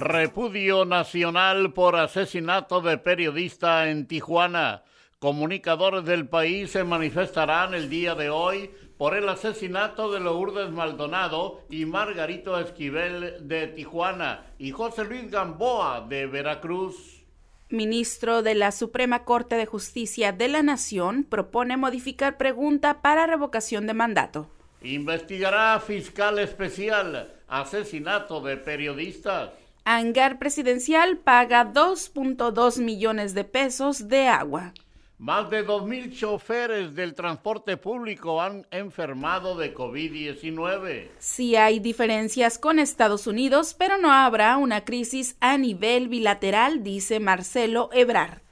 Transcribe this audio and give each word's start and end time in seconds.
Repudio 0.00 0.84
nacional 0.84 1.72
por 1.72 1.96
asesinato 1.96 2.80
de 2.80 2.98
periodista 2.98 3.90
en 3.90 4.06
Tijuana. 4.06 4.84
Comunicadores 5.18 6.04
del 6.04 6.28
país 6.28 6.70
se 6.70 6.84
manifestarán 6.84 7.74
el 7.74 7.90
día 7.90 8.14
de 8.14 8.30
hoy 8.30 8.70
por 8.96 9.16
el 9.16 9.28
asesinato 9.28 10.12
de 10.12 10.20
Lourdes 10.20 10.70
Maldonado 10.70 11.62
y 11.68 11.84
Margarito 11.84 12.60
Esquivel 12.60 13.48
de 13.48 13.66
Tijuana 13.66 14.46
y 14.56 14.70
José 14.70 15.04
Luis 15.04 15.28
Gamboa 15.32 16.06
de 16.08 16.26
Veracruz. 16.26 17.24
Ministro 17.68 18.42
de 18.42 18.54
la 18.54 18.70
Suprema 18.70 19.24
Corte 19.24 19.56
de 19.56 19.66
Justicia 19.66 20.30
de 20.30 20.46
la 20.46 20.62
Nación 20.62 21.24
propone 21.24 21.76
modificar 21.76 22.36
pregunta 22.36 23.02
para 23.02 23.26
revocación 23.26 23.88
de 23.88 23.94
mandato. 23.94 24.48
Investigará 24.80 25.80
fiscal 25.80 26.38
especial 26.38 27.32
asesinato 27.48 28.40
de 28.40 28.56
periodistas. 28.56 29.50
Hangar 29.90 30.38
Presidencial 30.38 31.16
paga 31.16 31.72
2.2 31.72 32.78
millones 32.78 33.32
de 33.32 33.44
pesos 33.44 34.06
de 34.08 34.26
agua. 34.26 34.74
Más 35.16 35.48
de 35.48 35.66
2.000 35.66 36.14
choferes 36.14 36.94
del 36.94 37.14
transporte 37.14 37.78
público 37.78 38.42
han 38.42 38.66
enfermado 38.70 39.56
de 39.56 39.74
COVID-19. 39.74 41.08
Sí 41.18 41.56
hay 41.56 41.80
diferencias 41.80 42.58
con 42.58 42.78
Estados 42.78 43.26
Unidos, 43.26 43.72
pero 43.72 43.96
no 43.96 44.12
habrá 44.12 44.58
una 44.58 44.84
crisis 44.84 45.38
a 45.40 45.56
nivel 45.56 46.08
bilateral, 46.08 46.82
dice 46.82 47.18
Marcelo 47.18 47.88
Ebrard. 47.94 48.42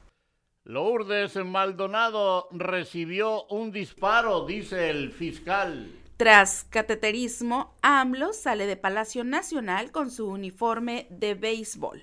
Lourdes 0.65 1.37
Maldonado 1.37 2.49
recibió 2.51 3.45
un 3.49 3.73
disparo, 3.73 4.47
dice 4.47 4.89
el 4.89 5.13
fiscal. 5.13 5.91
Tras 6.17 6.65
cateterismo, 6.65 7.75
AMLO 7.83 8.33
sale 8.33 8.65
de 8.67 8.79
Palacio 8.79 9.23
Nacional 9.23 9.93
con 9.93 10.11
su 10.11 10.27
uniforme 10.27 11.07
de 11.11 11.35
béisbol. 11.35 12.03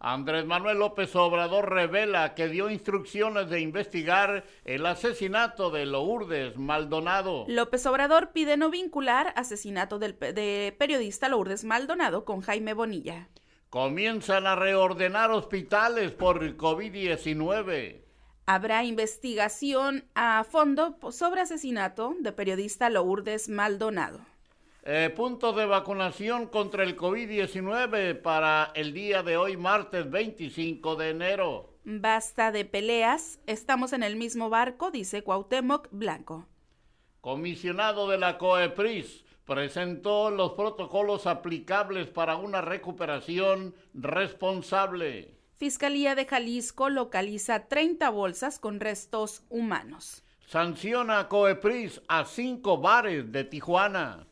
Andrés 0.00 0.44
Manuel 0.44 0.80
López 0.80 1.14
Obrador 1.14 1.70
revela 1.70 2.34
que 2.34 2.48
dio 2.48 2.70
instrucciones 2.70 3.48
de 3.50 3.60
investigar 3.60 4.42
el 4.64 4.84
asesinato 4.84 5.70
de 5.70 5.86
Lourdes 5.86 6.56
Maldonado. 6.56 7.44
López 7.46 7.86
Obrador 7.86 8.32
pide 8.32 8.56
no 8.56 8.68
vincular 8.68 9.32
asesinato 9.36 10.00
del 10.00 10.18
de 10.18 10.74
periodista 10.76 11.28
Lourdes 11.28 11.62
Maldonado 11.62 12.24
con 12.24 12.40
Jaime 12.40 12.74
Bonilla. 12.74 13.28
Comienzan 13.70 14.48
a 14.48 14.56
reordenar 14.56 15.30
hospitales 15.30 16.10
por 16.10 16.40
COVID-19 16.56 18.01
habrá 18.46 18.84
investigación 18.84 20.04
a 20.14 20.44
fondo 20.44 20.96
sobre 21.10 21.40
asesinato 21.40 22.14
de 22.20 22.32
periodista 22.32 22.90
Lourdes 22.90 23.48
Maldonado. 23.48 24.20
Eh, 24.84 25.12
puntos 25.14 25.54
de 25.54 25.64
vacunación 25.64 26.48
contra 26.48 26.82
el 26.82 26.96
COVID-19 26.96 28.20
para 28.20 28.72
el 28.74 28.92
día 28.92 29.22
de 29.22 29.36
hoy, 29.36 29.56
martes 29.56 30.10
25 30.10 30.96
de 30.96 31.10
enero. 31.10 31.78
Basta 31.84 32.50
de 32.50 32.64
peleas, 32.64 33.40
estamos 33.46 33.92
en 33.92 34.02
el 34.02 34.16
mismo 34.16 34.50
barco, 34.50 34.90
dice 34.90 35.22
Cuauhtémoc 35.22 35.88
Blanco. 35.92 36.46
Comisionado 37.20 38.08
de 38.08 38.18
la 38.18 38.38
COEPRIS 38.38 39.24
presentó 39.44 40.30
los 40.30 40.52
protocolos 40.52 41.26
aplicables 41.26 42.08
para 42.08 42.36
una 42.36 42.60
recuperación 42.60 43.74
responsable. 43.94 45.36
Fiscalía 45.62 46.16
de 46.16 46.26
Jalisco 46.26 46.90
localiza 46.90 47.68
30 47.68 48.10
bolsas 48.10 48.58
con 48.58 48.80
restos 48.80 49.44
humanos. 49.48 50.24
Sanciona 50.44 51.28
Coepris 51.28 52.02
a 52.08 52.24
cinco 52.24 52.78
bares 52.78 53.30
de 53.30 53.44
Tijuana. 53.44 54.26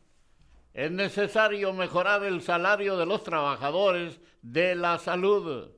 Es 0.74 0.90
necesario 0.90 1.72
mejorar 1.72 2.24
el 2.24 2.42
salario 2.42 2.96
de 2.96 3.06
los 3.06 3.22
trabajadores 3.22 4.18
de 4.42 4.74
la 4.74 4.98
salud. 4.98 5.70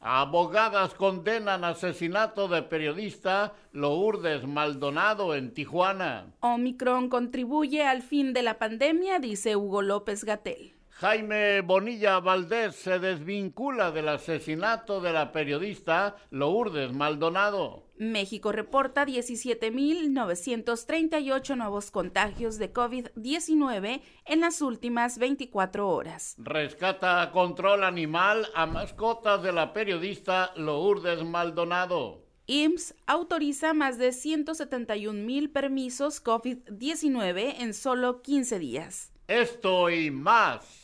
Abogadas 0.00 0.94
condenan 0.94 1.62
asesinato 1.62 2.48
de 2.48 2.62
periodista 2.62 3.54
Lourdes 3.70 4.48
Maldonado 4.48 5.36
en 5.36 5.54
Tijuana. 5.54 6.34
Omicron 6.40 7.08
contribuye 7.08 7.84
al 7.84 8.02
fin 8.02 8.32
de 8.32 8.42
la 8.42 8.58
pandemia, 8.58 9.20
dice 9.20 9.54
Hugo 9.54 9.80
López 9.80 10.24
Gatel. 10.24 10.73
Jaime 11.04 11.60
Bonilla 11.60 12.18
Valdés 12.18 12.74
se 12.76 12.98
desvincula 12.98 13.90
del 13.90 14.08
asesinato 14.08 15.02
de 15.02 15.12
la 15.12 15.32
periodista 15.32 16.16
Lourdes 16.30 16.94
Maldonado. 16.94 17.90
México 17.98 18.52
reporta 18.52 19.04
17.938 19.04 21.56
nuevos 21.58 21.90
contagios 21.90 22.56
de 22.56 22.72
COVID-19 22.72 24.00
en 24.24 24.40
las 24.40 24.62
últimas 24.62 25.18
24 25.18 25.90
horas. 25.90 26.36
Rescata 26.38 27.30
control 27.32 27.84
animal 27.84 28.48
a 28.54 28.64
mascotas 28.64 29.42
de 29.42 29.52
la 29.52 29.74
periodista 29.74 30.54
Lourdes 30.56 31.22
Maldonado. 31.22 32.24
IMSS 32.46 32.94
autoriza 33.06 33.74
más 33.74 33.98
de 33.98 34.12
171 34.12 35.22
mil 35.22 35.50
permisos 35.50 36.24
COVID-19 36.24 37.56
en 37.58 37.74
solo 37.74 38.22
15 38.22 38.58
días. 38.58 39.12
Esto 39.28 39.90
y 39.90 40.10
más 40.10 40.83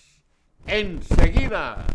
enseguida. 0.66 1.86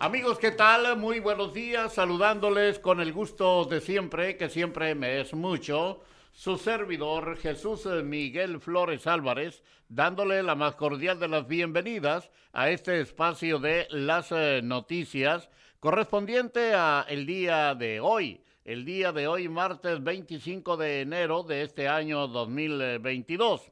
Amigos, 0.00 0.38
¿qué 0.38 0.52
tal? 0.52 0.96
Muy 0.96 1.18
buenos 1.18 1.52
días, 1.52 1.94
saludándoles 1.94 2.78
con 2.78 3.00
el 3.00 3.12
gusto 3.12 3.64
de 3.64 3.80
siempre, 3.80 4.36
que 4.36 4.48
siempre 4.48 4.94
me 4.94 5.20
es 5.20 5.34
mucho, 5.34 6.00
su 6.32 6.56
servidor 6.56 7.36
Jesús 7.36 7.84
Miguel 8.04 8.60
Flores 8.60 9.08
Álvarez, 9.08 9.64
dándole 9.88 10.42
la 10.44 10.54
más 10.54 10.76
cordial 10.76 11.18
de 11.18 11.26
las 11.26 11.48
bienvenidas 11.48 12.30
a 12.52 12.70
este 12.70 13.00
espacio 13.00 13.58
de 13.58 13.88
las 13.90 14.30
eh, 14.30 14.60
noticias 14.62 15.48
correspondiente 15.80 16.74
a 16.74 17.04
el 17.08 17.26
día 17.26 17.74
de 17.74 17.98
hoy, 17.98 18.40
el 18.68 18.84
día 18.84 19.12
de 19.12 19.26
hoy, 19.26 19.48
martes 19.48 20.04
25 20.04 20.76
de 20.76 21.00
enero 21.00 21.42
de 21.42 21.62
este 21.62 21.88
año 21.88 22.28
2022. 22.28 23.62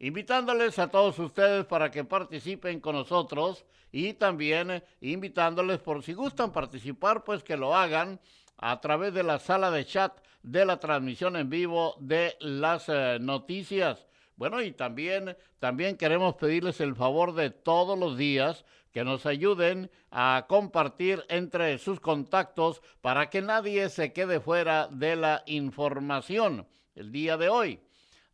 Invitándoles 0.00 0.80
a 0.80 0.88
todos 0.88 1.16
ustedes 1.20 1.64
para 1.64 1.92
que 1.92 2.02
participen 2.02 2.80
con 2.80 2.96
nosotros 2.96 3.64
y 3.92 4.14
también 4.14 4.82
invitándoles 5.00 5.78
por 5.78 6.02
si 6.02 6.12
gustan 6.12 6.50
participar, 6.50 7.22
pues 7.22 7.44
que 7.44 7.56
lo 7.56 7.76
hagan 7.76 8.18
a 8.56 8.80
través 8.80 9.14
de 9.14 9.22
la 9.22 9.38
sala 9.38 9.70
de 9.70 9.86
chat 9.86 10.12
de 10.42 10.64
la 10.64 10.80
transmisión 10.80 11.36
en 11.36 11.48
vivo 11.48 11.94
de 12.00 12.34
las 12.40 12.88
eh, 12.88 13.18
noticias. 13.20 14.08
Bueno, 14.34 14.60
y 14.60 14.72
también, 14.72 15.36
también 15.60 15.96
queremos 15.96 16.34
pedirles 16.34 16.80
el 16.80 16.96
favor 16.96 17.32
de 17.36 17.50
todos 17.50 17.96
los 17.96 18.18
días 18.18 18.64
que 18.92 19.04
nos 19.04 19.26
ayuden 19.26 19.90
a 20.10 20.46
compartir 20.48 21.24
entre 21.28 21.78
sus 21.78 21.98
contactos 21.98 22.82
para 23.00 23.30
que 23.30 23.40
nadie 23.42 23.88
se 23.88 24.12
quede 24.12 24.40
fuera 24.40 24.88
de 24.88 25.16
la 25.16 25.42
información 25.46 26.66
el 26.94 27.10
día 27.10 27.36
de 27.36 27.48
hoy. 27.48 27.80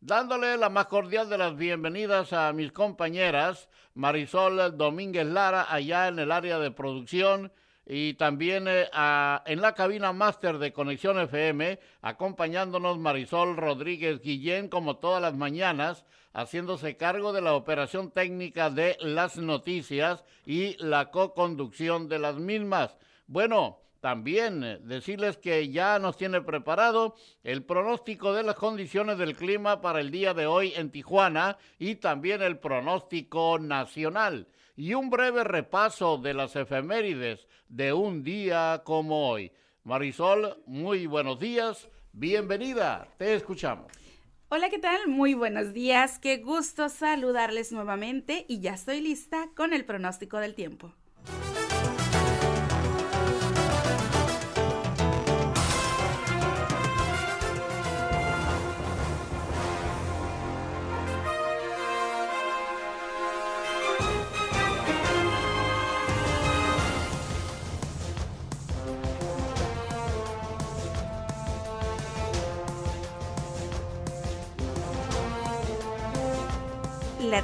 Dándole 0.01 0.57
la 0.57 0.69
más 0.69 0.87
cordial 0.87 1.29
de 1.29 1.37
las 1.37 1.57
bienvenidas 1.57 2.31
a 2.33 2.53
mis 2.53 2.71
compañeras 2.71 3.69
Marisol 3.95 4.77
Domínguez 4.77 5.25
Lara 5.25 5.73
allá 5.73 6.07
en 6.07 6.19
el 6.19 6.31
área 6.31 6.59
de 6.59 6.71
producción 6.71 7.51
y 7.85 8.13
también 8.13 8.67
eh, 8.67 8.87
en 9.45 9.61
la 9.61 9.73
cabina 9.73 10.13
máster 10.13 10.59
de 10.59 10.71
Conexión 10.71 11.19
FM, 11.19 11.79
acompañándonos 12.01 12.99
Marisol 12.99 13.57
Rodríguez 13.57 14.21
Guillén 14.21 14.69
como 14.69 14.97
todas 14.97 15.21
las 15.21 15.33
mañanas 15.33 16.05
haciéndose 16.33 16.97
cargo 16.97 17.33
de 17.33 17.41
la 17.41 17.55
operación 17.55 18.11
técnica 18.11 18.69
de 18.69 18.97
las 18.99 19.37
noticias 19.37 20.23
y 20.45 20.75
la 20.83 21.11
co-conducción 21.11 22.09
de 22.09 22.19
las 22.19 22.35
mismas. 22.35 22.97
Bueno, 23.27 23.79
también 23.99 24.63
eh, 24.63 24.79
decirles 24.81 25.37
que 25.37 25.69
ya 25.69 25.99
nos 25.99 26.17
tiene 26.17 26.41
preparado 26.41 27.15
el 27.43 27.63
pronóstico 27.63 28.33
de 28.33 28.43
las 28.43 28.55
condiciones 28.55 29.17
del 29.17 29.35
clima 29.35 29.81
para 29.81 29.99
el 29.99 30.11
día 30.11 30.33
de 30.33 30.47
hoy 30.47 30.73
en 30.75 30.89
Tijuana 30.89 31.57
y 31.77 31.95
también 31.95 32.41
el 32.41 32.57
pronóstico 32.59 33.59
nacional 33.59 34.47
y 34.75 34.93
un 34.93 35.09
breve 35.09 35.43
repaso 35.43 36.17
de 36.17 36.33
las 36.33 36.55
efemérides 36.55 37.47
de 37.67 37.91
un 37.91 38.23
día 38.23 38.81
como 38.85 39.29
hoy. 39.29 39.51
Marisol, 39.83 40.63
muy 40.65 41.05
buenos 41.05 41.39
días, 41.39 41.89
bienvenida, 42.13 43.07
te 43.17 43.33
escuchamos. 43.33 43.91
Hola, 44.51 44.71
¿qué 44.71 44.79
tal? 44.79 45.07
Muy 45.07 45.35
buenos 45.35 45.73
días. 45.73 46.17
Qué 46.17 46.37
gusto 46.37 46.89
saludarles 46.89 47.71
nuevamente 47.71 48.45
y 48.47 48.61
ya 48.61 48.73
estoy 48.73 48.99
lista 48.99 49.51
con 49.55 49.73
el 49.73 49.85
pronóstico 49.85 50.37
del 50.39 50.55
tiempo. 50.55 50.91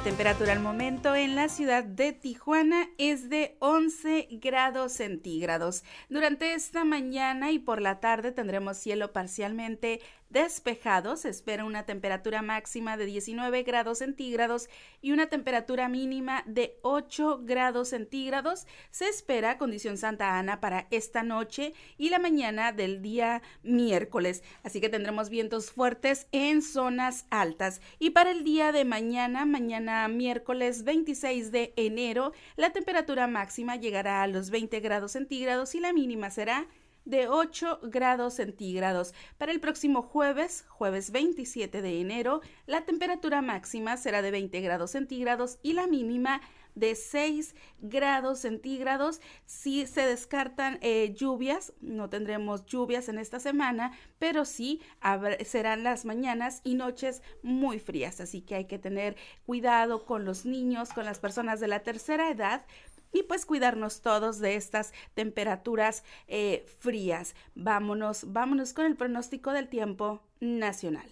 Temperatura 0.06 0.52
al 0.52 0.60
momento 0.60 1.16
en 1.16 1.34
la 1.34 1.48
ciudad 1.48 1.82
de 1.82 2.12
Tijuana 2.12 2.88
es 2.96 3.28
de 3.28 3.56
11 3.58 4.28
grados 4.40 4.92
centígrados. 4.92 5.82
Durante 6.08 6.54
esta 6.54 6.84
mañana 6.84 7.50
y 7.50 7.58
por 7.58 7.82
la 7.82 7.98
tarde 7.98 8.30
tendremos 8.30 8.76
cielo 8.76 9.12
parcialmente 9.12 10.00
despejado. 10.30 11.16
Se 11.16 11.28
espera 11.28 11.64
una 11.64 11.84
temperatura 11.84 12.42
máxima 12.42 12.96
de 12.96 13.06
19 13.06 13.62
grados 13.62 13.98
centígrados 13.98 14.68
y 15.00 15.12
una 15.12 15.26
temperatura 15.26 15.88
mínima 15.88 16.42
de 16.46 16.78
8 16.82 17.40
grados 17.42 17.88
centígrados. 17.88 18.66
Se 18.90 19.08
espera 19.08 19.58
condición 19.58 19.98
Santa 19.98 20.38
Ana 20.38 20.60
para 20.60 20.86
esta 20.90 21.22
noche 21.22 21.74
y 21.98 22.10
la 22.10 22.18
mañana 22.18 22.72
del 22.72 23.02
día 23.02 23.42
miércoles. 23.62 24.42
Así 24.62 24.80
que 24.80 24.88
tendremos 24.88 25.28
vientos 25.28 25.70
fuertes 25.70 26.26
en 26.32 26.62
zonas 26.62 27.26
altas. 27.30 27.80
Y 27.98 28.10
para 28.10 28.30
el 28.30 28.44
día 28.44 28.72
de 28.72 28.84
mañana, 28.84 29.44
mañana 29.44 30.08
miércoles 30.08 30.84
26 30.84 31.52
de 31.52 31.72
enero, 31.76 32.32
la 32.56 32.70
temperatura 32.70 33.26
máxima 33.26 33.76
llegará 33.76 34.22
a 34.22 34.26
los 34.26 34.50
20 34.50 34.80
grados 34.80 35.12
centígrados 35.12 35.74
y 35.74 35.80
la 35.80 35.92
mínima 35.92 36.30
será 36.30 36.66
de 37.06 37.28
8 37.28 37.80
grados 37.84 38.34
centígrados. 38.34 39.14
Para 39.38 39.52
el 39.52 39.60
próximo 39.60 40.02
jueves, 40.02 40.66
jueves 40.68 41.10
27 41.10 41.80
de 41.80 42.00
enero, 42.00 42.42
la 42.66 42.84
temperatura 42.84 43.40
máxima 43.40 43.96
será 43.96 44.20
de 44.20 44.30
20 44.30 44.60
grados 44.60 44.90
centígrados 44.90 45.58
y 45.62 45.72
la 45.72 45.86
mínima 45.86 46.42
de 46.74 46.94
6 46.94 47.54
grados 47.80 48.40
centígrados. 48.40 49.20
Si 49.46 49.86
se 49.86 50.02
descartan 50.02 50.78
eh, 50.82 51.14
lluvias, 51.16 51.72
no 51.80 52.10
tendremos 52.10 52.66
lluvias 52.66 53.08
en 53.08 53.18
esta 53.18 53.40
semana, 53.40 53.92
pero 54.18 54.44
sí 54.44 54.82
serán 55.44 55.84
las 55.84 56.04
mañanas 56.04 56.60
y 56.64 56.74
noches 56.74 57.22
muy 57.42 57.78
frías. 57.78 58.20
Así 58.20 58.42
que 58.42 58.56
hay 58.56 58.64
que 58.66 58.78
tener 58.78 59.16
cuidado 59.46 60.04
con 60.04 60.24
los 60.24 60.44
niños, 60.44 60.92
con 60.92 61.04
las 61.04 61.18
personas 61.18 61.60
de 61.60 61.68
la 61.68 61.80
tercera 61.80 62.30
edad, 62.30 62.66
y 63.12 63.22
pues 63.24 63.46
cuidarnos 63.46 64.00
todos 64.00 64.38
de 64.38 64.56
estas 64.56 64.92
temperaturas 65.14 66.04
eh, 66.28 66.66
frías. 66.78 67.34
Vámonos, 67.54 68.32
vámonos 68.32 68.72
con 68.72 68.86
el 68.86 68.96
pronóstico 68.96 69.52
del 69.52 69.68
tiempo 69.68 70.22
nacional. 70.40 71.08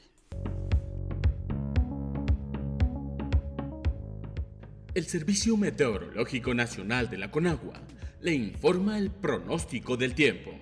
El 4.94 5.06
Servicio 5.06 5.56
Meteorológico 5.56 6.54
Nacional 6.54 7.10
de 7.10 7.18
la 7.18 7.30
Conagua 7.32 7.80
le 8.20 8.32
informa 8.32 8.96
el 8.96 9.10
pronóstico 9.10 9.96
del 9.96 10.14
tiempo. 10.14 10.52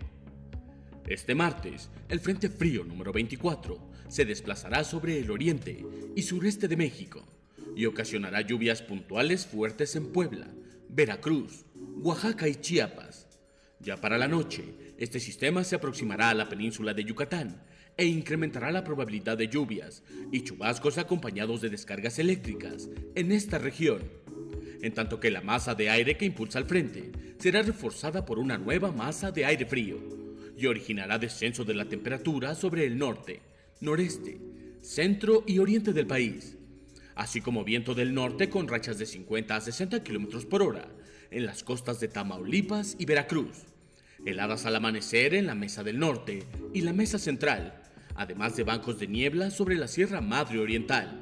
Este 1.07 1.35
martes, 1.35 1.91
el 2.09 2.19
Frente 2.19 2.49
Frío 2.49 2.83
número 2.83 3.13
24 3.13 3.79
se 4.09 4.25
desplazará 4.25 4.85
sobre 4.85 5.19
el 5.19 5.31
oriente 5.31 5.85
y 6.17 6.23
sureste 6.23 6.67
de 6.67 6.77
México 6.77 7.27
y 7.77 7.87
ocasionará 7.87 8.41
lluvias 8.41 8.81
puntuales 8.81 9.47
fuertes 9.47 9.97
en 9.97 10.13
Puebla, 10.13 10.49
Veracruz, 10.95 11.65
Oaxaca 12.03 12.47
y 12.47 12.57
Chiapas. 12.57 13.27
Ya 13.81 13.97
para 13.97 14.19
la 14.19 14.29
noche, 14.29 14.63
este 14.99 15.21
sistema 15.21 15.65
se 15.65 15.75
aproximará 15.75 16.29
a 16.29 16.35
la 16.35 16.51
península 16.51 16.93
de 16.93 17.03
Yucatán 17.03 17.63
e 17.97 18.05
incrementará 18.05 18.71
la 18.71 18.85
probabilidad 18.85 19.39
de 19.39 19.49
lluvias 19.49 20.03
y 20.31 20.43
chubascos 20.43 20.99
acompañados 20.99 21.63
de 21.63 21.71
descargas 21.71 22.19
eléctricas 22.19 22.91
en 23.15 23.33
esta 23.33 23.57
región, 23.57 24.03
en 24.83 24.93
tanto 24.93 25.19
que 25.19 25.31
la 25.31 25.41
masa 25.41 25.75
de 25.75 25.89
aire 25.89 26.19
que 26.19 26.27
impulsa 26.27 26.59
al 26.59 26.67
frente 26.67 27.11
será 27.39 27.63
reforzada 27.63 28.27
por 28.27 28.39
una 28.39 28.59
nueva 28.59 28.93
masa 28.93 29.33
de 29.33 29.47
aire 29.47 29.65
frío 29.65 29.99
y 30.59 30.67
originará 30.67 31.19
descenso 31.19 31.65
de 31.65 31.73
la 31.73 31.87
temperatura 31.87 32.55
sobre 32.55 32.85
el 32.85 32.99
norte, 32.99 33.41
noreste, 33.81 34.39
centro 34.83 35.43
y 35.47 35.59
oriente 35.59 35.95
del 35.95 36.07
país 36.07 36.59
así 37.15 37.41
como 37.41 37.65
viento 37.65 37.95
del 37.95 38.15
norte 38.15 38.49
con 38.49 38.69
rachas 38.69 38.99
de 38.99 39.07
50 39.07 39.57
a 39.57 39.61
60 39.61 40.03
km 40.03 40.47
por 40.47 40.63
hora 40.63 40.89
en 41.31 41.47
las 41.47 41.63
costas 41.63 42.01
de 42.01 42.09
Tamaulipas 42.09 42.97
y 42.99 43.07
Veracruz. 43.07 43.65
Heladas 44.25 44.67
al 44.67 44.77
amanecer 44.77 45.35
en 45.35 45.47
la 45.47 45.55
Mesa 45.55 45.83
del 45.83 45.99
Norte 45.99 46.47
y 46.73 46.83
la 46.83 46.93
Mesa 46.93 47.19
Central, 47.19 47.83
además 48.15 48.57
de 48.57 48.63
bancos 48.63 48.99
de 48.99 49.09
niebla 49.09 49.51
sobre 49.51 49.77
la 49.77 49.89
Sierra 49.89 50.21
Madre 50.21 50.61
Oriental. 50.61 51.21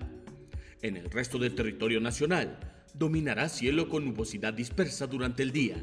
En 0.83 0.97
el 0.97 1.11
resto 1.11 1.39
del 1.39 1.55
territorio 1.55 2.01
nacional, 2.01 2.59
dominará 2.95 3.49
cielo 3.49 3.89
con 3.89 4.05
nubosidad 4.05 4.53
dispersa 4.53 5.07
durante 5.07 5.43
el 5.43 5.53
día, 5.53 5.83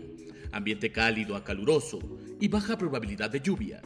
ambiente 0.52 0.92
cálido 0.92 1.36
a 1.36 1.44
caluroso 1.44 2.00
y 2.40 2.48
baja 2.48 2.78
probabilidad 2.78 3.30
de 3.30 3.42
lluvia. 3.42 3.82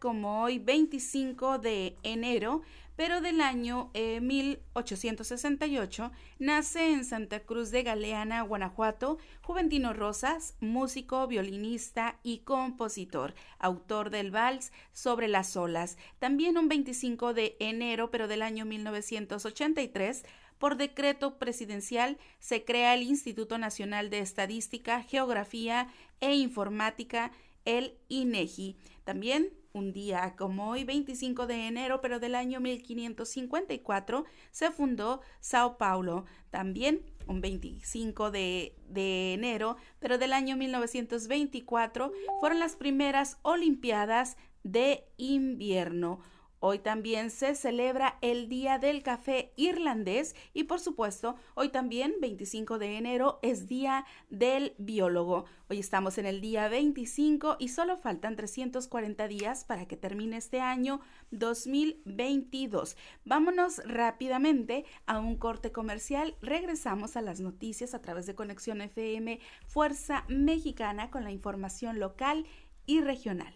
Como 0.00 0.42
hoy 0.42 0.58
25 0.58 1.58
de 1.58 1.96
enero, 2.02 2.62
pero 2.96 3.20
del 3.20 3.42
año 3.42 3.90
1868, 3.94 6.04
eh, 6.04 6.10
nace 6.38 6.92
en 6.92 7.04
Santa 7.04 7.40
Cruz 7.40 7.70
de 7.70 7.82
Galeana, 7.82 8.40
Guanajuato, 8.42 9.18
Juventino 9.42 9.92
Rosas, 9.92 10.54
músico, 10.60 11.26
violinista 11.26 12.18
y 12.22 12.38
compositor, 12.38 13.34
autor 13.58 14.08
del 14.08 14.30
vals 14.30 14.72
Sobre 14.92 15.28
las 15.28 15.56
olas. 15.56 15.98
También 16.18 16.56
un 16.56 16.68
25 16.68 17.34
de 17.34 17.56
enero, 17.58 18.10
pero 18.10 18.28
del 18.28 18.40
año 18.40 18.64
1983, 18.64 20.24
por 20.58 20.76
decreto 20.76 21.38
presidencial 21.38 22.16
se 22.38 22.64
crea 22.64 22.94
el 22.94 23.02
Instituto 23.02 23.58
Nacional 23.58 24.08
de 24.08 24.20
Estadística, 24.20 25.02
Geografía 25.02 25.88
e 26.20 26.34
Informática, 26.34 27.32
el 27.64 27.98
INEGI. 28.08 28.76
También 29.04 29.52
un 29.74 29.92
día 29.92 30.34
como 30.36 30.70
hoy, 30.70 30.84
25 30.84 31.46
de 31.48 31.66
enero, 31.66 32.00
pero 32.00 32.20
del 32.20 32.36
año 32.36 32.60
1554, 32.60 34.24
se 34.52 34.70
fundó 34.70 35.20
Sao 35.40 35.76
Paulo. 35.76 36.24
También 36.50 37.02
un 37.26 37.40
25 37.40 38.30
de, 38.30 38.76
de, 38.88 39.34
enero, 39.34 39.76
pero 39.98 40.16
del 40.16 40.32
año 40.32 40.56
1924, 40.56 42.12
fueron 42.38 42.60
las 42.60 42.76
primeras 42.76 43.38
Olimpiadas 43.42 44.36
de 44.62 45.04
invierno. 45.16 46.20
Hoy 46.66 46.78
también 46.78 47.28
se 47.28 47.54
celebra 47.54 48.16
el 48.22 48.48
Día 48.48 48.78
del 48.78 49.02
Café 49.02 49.52
Irlandés 49.54 50.34
y 50.54 50.64
por 50.64 50.80
supuesto, 50.80 51.36
hoy 51.52 51.68
también, 51.68 52.14
25 52.22 52.78
de 52.78 52.96
enero, 52.96 53.38
es 53.42 53.66
Día 53.66 54.06
del 54.30 54.74
Biólogo. 54.78 55.44
Hoy 55.68 55.78
estamos 55.78 56.16
en 56.16 56.24
el 56.24 56.40
día 56.40 56.66
25 56.68 57.56
y 57.58 57.68
solo 57.68 57.98
faltan 57.98 58.34
340 58.34 59.28
días 59.28 59.66
para 59.66 59.84
que 59.84 59.98
termine 59.98 60.38
este 60.38 60.62
año 60.62 61.02
2022. 61.32 62.96
Vámonos 63.26 63.82
rápidamente 63.84 64.86
a 65.04 65.18
un 65.18 65.36
corte 65.36 65.70
comercial. 65.70 66.34
Regresamos 66.40 67.18
a 67.18 67.20
las 67.20 67.40
noticias 67.40 67.92
a 67.92 68.00
través 68.00 68.24
de 68.24 68.34
Conexión 68.34 68.80
FM 68.80 69.38
Fuerza 69.66 70.24
Mexicana 70.28 71.10
con 71.10 71.24
la 71.24 71.30
información 71.30 71.98
local 71.98 72.46
y 72.86 73.02
regional. 73.02 73.52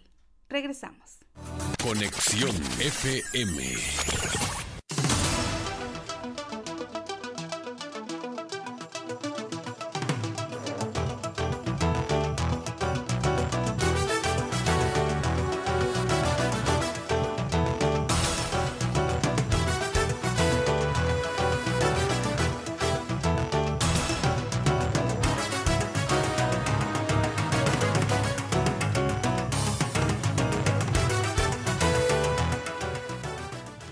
Regresamos. 0.51 1.18
Conexión 1.83 2.55
FM. 2.81 4.68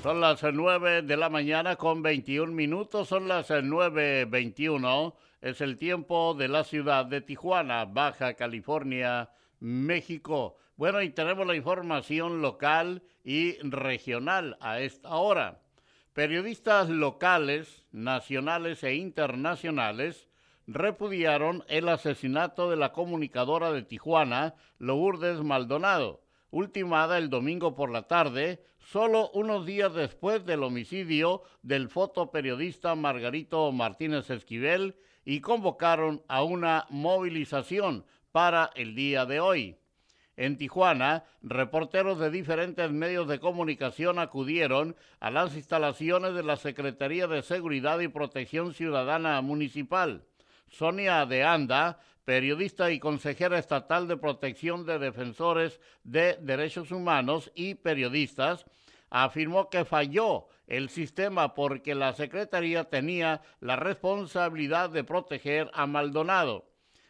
Son 0.06 0.20
las 0.20 0.40
9 0.40 1.02
de 1.02 1.16
la 1.16 1.28
mañana 1.28 1.74
con 1.74 2.00
21 2.00 2.52
minutos, 2.52 3.08
son 3.08 3.26
las 3.26 3.50
9.21. 3.50 5.14
Es 5.40 5.60
el 5.60 5.78
tiempo 5.78 6.32
de 6.34 6.46
la 6.46 6.62
ciudad 6.62 7.06
de 7.06 7.20
Tijuana, 7.20 7.84
Baja 7.86 8.34
California 8.34 9.30
México. 9.58 10.58
Bueno, 10.76 11.02
y 11.02 11.10
tenemos 11.10 11.44
la 11.44 11.56
información 11.56 12.40
local 12.40 13.02
y 13.24 13.58
regional 13.68 14.56
a 14.60 14.78
esta 14.78 15.16
hora. 15.16 15.58
Periodistas 16.12 16.88
locales, 16.88 17.84
nacionales 17.90 18.84
e 18.84 18.94
internacionales 18.94 20.28
repudiaron 20.68 21.64
el 21.66 21.88
asesinato 21.88 22.70
de 22.70 22.76
la 22.76 22.92
comunicadora 22.92 23.72
de 23.72 23.82
Tijuana, 23.82 24.54
Lourdes 24.78 25.42
Maldonado, 25.42 26.22
ultimada 26.52 27.18
el 27.18 27.28
domingo 27.28 27.74
por 27.74 27.90
la 27.90 28.02
tarde, 28.02 28.62
solo 28.90 29.30
unos 29.34 29.66
días 29.66 29.94
después 29.94 30.44
del 30.46 30.62
homicidio 30.62 31.42
del 31.62 31.88
fotoperiodista 31.88 32.94
Margarito 32.94 33.70
Martínez 33.72 34.30
Esquivel, 34.30 34.96
y 35.26 35.40
convocaron 35.40 36.22
a 36.28 36.44
una 36.44 36.86
movilización 36.88 38.06
para 38.30 38.70
el 38.76 38.94
día 38.94 39.26
de 39.26 39.40
hoy. 39.40 39.76
En 40.36 40.56
Tijuana, 40.56 41.24
reporteros 41.42 42.20
de 42.20 42.30
diferentes 42.30 42.90
medios 42.92 43.26
de 43.26 43.40
comunicación 43.40 44.18
acudieron 44.18 44.94
a 45.18 45.30
las 45.30 45.56
instalaciones 45.56 46.34
de 46.34 46.44
la 46.44 46.56
Secretaría 46.56 47.26
de 47.26 47.42
Seguridad 47.42 47.98
y 48.00 48.08
Protección 48.08 48.72
Ciudadana 48.72 49.40
Municipal. 49.40 50.24
Sonia 50.68 51.26
de 51.26 51.44
Anda, 51.44 51.98
periodista 52.24 52.90
y 52.90 52.98
consejera 52.98 53.58
estatal 53.58 54.08
de 54.08 54.16
protección 54.16 54.84
de 54.84 54.98
defensores 54.98 55.80
de 56.04 56.36
derechos 56.40 56.90
humanos 56.90 57.50
y 57.54 57.74
periodistas, 57.74 58.66
afirmó 59.10 59.70
que 59.70 59.84
falló 59.84 60.48
el 60.66 60.88
sistema 60.88 61.54
porque 61.54 61.94
la 61.94 62.12
Secretaría 62.12 62.84
tenía 62.84 63.42
la 63.60 63.76
responsabilidad 63.76 64.90
de 64.90 65.04
proteger 65.04 65.70
a 65.72 65.86
Maldonado. 65.86 66.64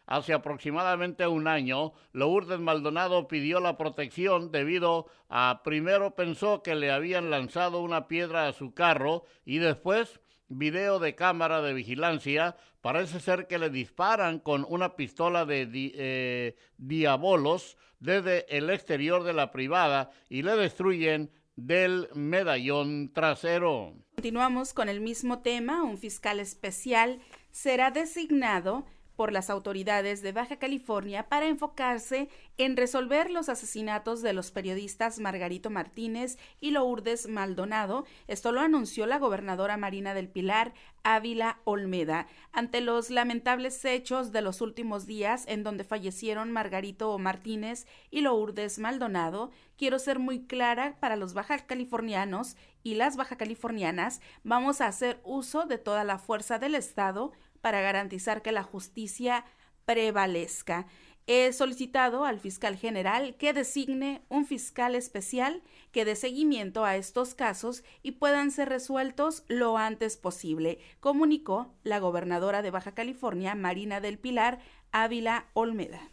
Hace 0.07 0.35
aproximadamente 0.35 1.27
un 1.27 1.49
año, 1.49 1.93
Lourdes 2.13 2.61
Maldonado 2.61 3.27
pidió 3.27 3.59
la 3.59 3.77
protección 3.77 4.53
debido 4.53 5.07
a 5.29 5.63
primero 5.65 6.15
pensó 6.15 6.63
que 6.63 6.77
le 6.77 6.93
habían 6.93 7.31
lanzado 7.31 7.81
una 7.81 8.07
piedra 8.07 8.47
a 8.47 8.53
su 8.53 8.73
carro 8.73 9.25
y 9.45 9.59
después 9.59 10.21
video 10.49 10.99
de 10.99 11.15
cámara 11.15 11.63
de 11.63 11.75
vigilancia, 11.75 12.57
parece 12.81 13.21
ser 13.21 13.47
que 13.47 13.59
le 13.59 13.71
disparan 13.71 14.39
con 14.39 14.67
una 14.69 14.97
pistola 14.97 15.45
de 15.45 15.69
eh, 15.73 16.57
diabolos 16.79 17.77
desde 18.01 18.47
el 18.57 18.71
exterior 18.71 19.25
de 19.25 19.33
la 19.33 19.51
privada 19.51 20.11
y 20.29 20.43
le 20.43 20.57
destruyen 20.57 21.31
del 21.57 22.09
medallón 22.15 23.13
trasero. 23.13 23.95
Continuamos 24.15 24.75
con 24.75 24.89
el 24.89 25.01
mismo 25.01 25.41
tema. 25.41 25.83
Un 25.83 25.99
fiscal 25.99 26.39
especial 26.39 27.21
será 27.51 27.91
designado 27.91 28.85
por 29.17 29.33
las 29.33 29.51
autoridades 29.51 30.23
de 30.23 30.33
Baja 30.33 30.57
California 30.57 31.29
para 31.29 31.47
enfocarse 31.47 32.29
en 32.59 32.77
resolver 32.77 33.31
los 33.31 33.49
asesinatos 33.49 34.23
de 34.23 34.33
los 34.33 34.51
periodistas 34.51 35.19
Margarito 35.19 35.71
Martínez 35.71 36.39
y 36.61 36.71
Lourdes 36.71 37.29
Maldonado. 37.29 38.05
Esto 38.29 38.53
lo 38.53 38.61
anunció 38.61 39.07
la 39.07 39.19
gobernadora 39.19 39.77
Marina 39.77 40.15
del 40.15 40.29
Pilar, 40.29 40.75
Ávila 41.03 41.61
Olmeda, 41.65 42.27
ante 42.53 42.81
los 42.81 43.11
lamentables 43.11 43.85
hechos 43.85 44.33
de 44.33 44.43
los 44.43 44.61
últimos 44.61 45.07
días 45.07 45.45
en 45.47 45.63
donde 45.63 45.85
fallecieron 45.85 46.53
Margarito 46.53 47.17
Martínez 47.19 47.87
y 48.11 48.21
Lourdes 48.21 48.79
Maldonado. 48.79 49.51
Quiero 49.77 49.99
ser 49.99 50.19
muy 50.19 50.47
clara 50.47 50.97
para 51.01 51.17
los 51.17 51.33
baja 51.33 51.59
californianos 51.59 52.57
y 52.83 52.95
las 52.95 53.17
baja 53.17 53.37
californianas, 53.37 54.21
vamos 54.45 54.81
a 54.81 54.87
hacer 54.87 55.21
uso 55.25 55.67
de 55.67 55.77
toda 55.77 56.05
la 56.05 56.19
fuerza 56.19 56.61
del 56.61 56.77
Estado 56.77 57.33
para 57.67 57.81
garantizar 57.81 58.43
que 58.43 58.53
la 58.53 58.63
justicia 58.63 59.45
prevalezca. 59.87 60.87
He 61.27 61.53
solicitado 61.53 62.25
al 62.25 62.39
fiscal 62.39 62.77
general 62.77 63.35
que 63.39 63.53
designe 63.53 64.23
un 64.29 64.47
fiscal 64.47 64.95
especial 64.95 65.65
que 65.91 66.05
dé 66.05 66.15
seguimiento 66.15 66.85
a 66.85 66.95
estos 66.95 67.35
casos 67.35 67.83
y 68.05 68.13
puedan 68.13 68.53
ser 68.53 68.69
resueltos 68.69 69.43
lo 69.49 69.79
antes 69.79 70.17
posible, 70.17 70.79
comunicó 71.01 71.75
la 71.83 71.99
gobernadora 71.99 72.63
de 72.63 72.71
Baja 72.71 72.93
California, 72.93 73.57
Marina 73.57 74.01
del 74.01 74.17
Pilar, 74.17 74.61
Ávila 74.93 75.47
Olmeda. 75.53 76.09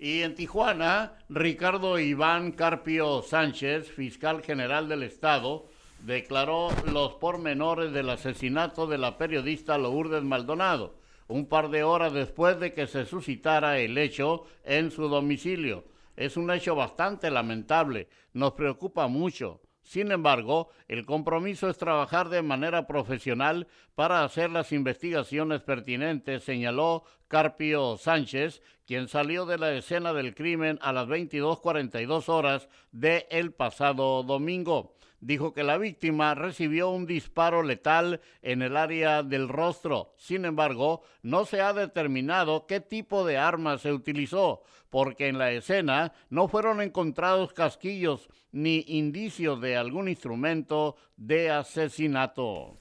Y 0.00 0.22
en 0.22 0.34
Tijuana, 0.34 1.12
Ricardo 1.28 2.00
Iván 2.00 2.50
Carpio 2.50 3.22
Sánchez, 3.22 3.88
fiscal 3.92 4.42
general 4.42 4.88
del 4.88 5.04
Estado, 5.04 5.68
declaró 6.00 6.70
los 6.92 7.14
pormenores 7.14 7.92
del 7.92 8.10
asesinato 8.10 8.86
de 8.86 8.98
la 8.98 9.18
periodista 9.18 9.78
Lourdes 9.78 10.22
Maldonado, 10.22 10.94
un 11.26 11.46
par 11.46 11.70
de 11.70 11.82
horas 11.82 12.12
después 12.12 12.58
de 12.60 12.72
que 12.72 12.86
se 12.86 13.04
suscitara 13.04 13.78
el 13.78 13.98
hecho 13.98 14.44
en 14.64 14.90
su 14.90 15.08
domicilio. 15.08 15.84
Es 16.16 16.36
un 16.36 16.50
hecho 16.50 16.74
bastante 16.74 17.30
lamentable, 17.30 18.08
nos 18.32 18.52
preocupa 18.52 19.06
mucho. 19.08 19.60
Sin 19.82 20.12
embargo, 20.12 20.68
el 20.86 21.06
compromiso 21.06 21.70
es 21.70 21.78
trabajar 21.78 22.28
de 22.28 22.42
manera 22.42 22.86
profesional 22.86 23.68
para 23.94 24.22
hacer 24.22 24.50
las 24.50 24.72
investigaciones 24.72 25.62
pertinentes, 25.62 26.44
señaló 26.44 27.04
Carpio 27.26 27.96
Sánchez, 27.96 28.62
quien 28.86 29.08
salió 29.08 29.46
de 29.46 29.58
la 29.58 29.72
escena 29.72 30.12
del 30.12 30.34
crimen 30.34 30.78
a 30.82 30.92
las 30.92 31.08
22:42 31.08 32.28
horas 32.28 32.68
de 32.92 33.26
el 33.30 33.52
pasado 33.52 34.22
domingo 34.24 34.97
dijo 35.20 35.52
que 35.52 35.64
la 35.64 35.78
víctima 35.78 36.34
recibió 36.34 36.90
un 36.90 37.06
disparo 37.06 37.62
letal 37.62 38.20
en 38.42 38.62
el 38.62 38.76
área 38.76 39.22
del 39.22 39.48
rostro. 39.48 40.14
Sin 40.16 40.44
embargo, 40.44 41.02
no 41.22 41.44
se 41.44 41.60
ha 41.60 41.72
determinado 41.72 42.66
qué 42.66 42.80
tipo 42.80 43.26
de 43.26 43.38
arma 43.38 43.78
se 43.78 43.92
utilizó, 43.92 44.62
porque 44.90 45.28
en 45.28 45.38
la 45.38 45.50
escena 45.52 46.12
no 46.30 46.48
fueron 46.48 46.80
encontrados 46.80 47.52
casquillos 47.52 48.28
ni 48.52 48.84
indicios 48.86 49.60
de 49.60 49.76
algún 49.76 50.08
instrumento 50.08 50.96
de 51.16 51.50
asesinato. 51.50 52.78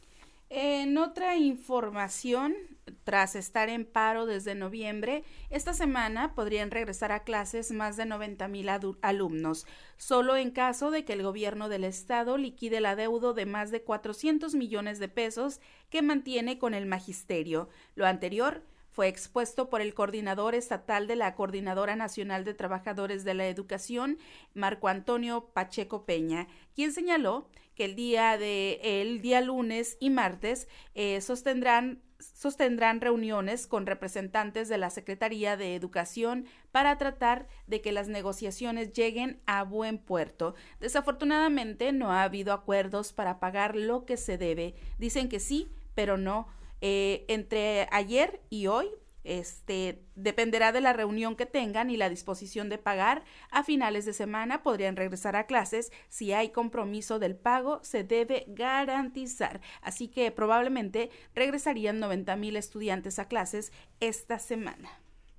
En 0.49 0.97
otra 0.97 1.35
información, 1.35 2.55
tras 3.03 3.35
estar 3.35 3.67
en 3.67 3.85
paro 3.85 4.25
desde 4.25 4.55
noviembre, 4.55 5.25
esta 5.49 5.73
semana 5.73 6.35
podrían 6.35 6.71
regresar 6.71 7.11
a 7.11 7.25
clases 7.25 7.71
más 7.71 7.97
de 7.97 8.05
90 8.05 8.47
mil 8.47 8.69
alumnos, 9.01 9.67
solo 9.97 10.37
en 10.37 10.51
caso 10.51 10.89
de 10.89 11.03
que 11.03 11.13
el 11.13 11.23
gobierno 11.23 11.67
del 11.67 11.83
estado 11.83 12.37
liquide 12.37 12.79
la 12.79 12.95
deuda 12.95 13.33
de 13.33 13.45
más 13.45 13.71
de 13.71 13.81
400 13.81 14.55
millones 14.55 14.99
de 14.99 15.09
pesos 15.09 15.59
que 15.89 16.01
mantiene 16.01 16.57
con 16.59 16.73
el 16.73 16.85
magisterio. 16.85 17.67
Lo 17.95 18.07
anterior 18.07 18.63
fue 18.97 19.09
expuesto 19.09 19.69
por 19.69 19.81
el 19.81 19.93
coordinador 19.93 20.55
estatal 20.55 21.05
de 21.05 21.15
la 21.15 21.35
Coordinadora 21.35 21.95
Nacional 21.95 22.43
de 22.43 22.55
Trabajadores 22.55 23.23
de 23.23 23.35
la 23.35 23.47
Educación, 23.47 24.17
Marco 24.55 24.87
Antonio 24.87 25.51
Pacheco 25.53 26.03
Peña, 26.03 26.47
quien 26.73 26.91
señaló 26.91 27.47
que 27.75 27.85
el 27.85 27.95
día 27.95 28.39
de 28.39 28.79
el 28.81 29.21
día 29.21 29.41
lunes 29.41 29.97
y 29.99 30.09
martes 30.09 30.67
eh, 30.95 31.21
sostendrán 31.21 32.01
sostendrán 32.17 32.99
reuniones 32.99 33.67
con 33.67 33.85
representantes 33.85 34.67
de 34.67 34.79
la 34.79 34.89
Secretaría 34.89 35.57
de 35.57 35.75
Educación 35.75 36.47
para 36.71 36.97
tratar 36.97 37.47
de 37.67 37.81
que 37.81 37.91
las 37.91 38.07
negociaciones 38.07 38.93
lleguen 38.93 39.39
a 39.45 39.61
buen 39.61 39.99
puerto. 39.99 40.55
Desafortunadamente 40.79 41.91
no 41.91 42.11
ha 42.11 42.23
habido 42.23 42.51
acuerdos 42.51 43.13
para 43.13 43.39
pagar 43.39 43.75
lo 43.75 44.05
que 44.05 44.17
se 44.17 44.39
debe. 44.39 44.73
Dicen 44.97 45.29
que 45.29 45.39
sí, 45.39 45.69
pero 45.93 46.17
no. 46.17 46.47
Eh, 46.81 47.25
entre 47.27 47.87
ayer 47.91 48.39
y 48.49 48.67
hoy 48.67 48.87
este 49.27 50.01
dependerá 50.15 50.71
de 50.71 50.79
la 50.79 50.93
reunión 50.93 51.35
que 51.35 51.45
tengan 51.45 51.89
y 51.89 51.97
la 51.97 52.09
disposición 52.09 52.69
de 52.69 52.77
pagar. 52.77 53.25
A 53.51 53.63
finales 53.63 54.05
de 54.05 54.13
semana 54.13 54.63
podrían 54.63 54.95
regresar 54.95 55.35
a 55.35 55.47
clases. 55.47 55.91
Si 56.07 56.31
hay 56.31 56.49
compromiso 56.49 57.19
del 57.19 57.35
pago, 57.35 57.79
se 57.83 58.05
debe 58.05 58.45
garantizar. 58.47 59.59
Así 59.81 60.07
que 60.07 60.31
probablemente 60.31 61.09
regresarían 61.35 61.99
90 61.99 62.37
mil 62.37 62.55
estudiantes 62.55 63.19
a 63.19 63.27
clases 63.27 63.73
esta 63.99 64.39
semana. 64.39 64.89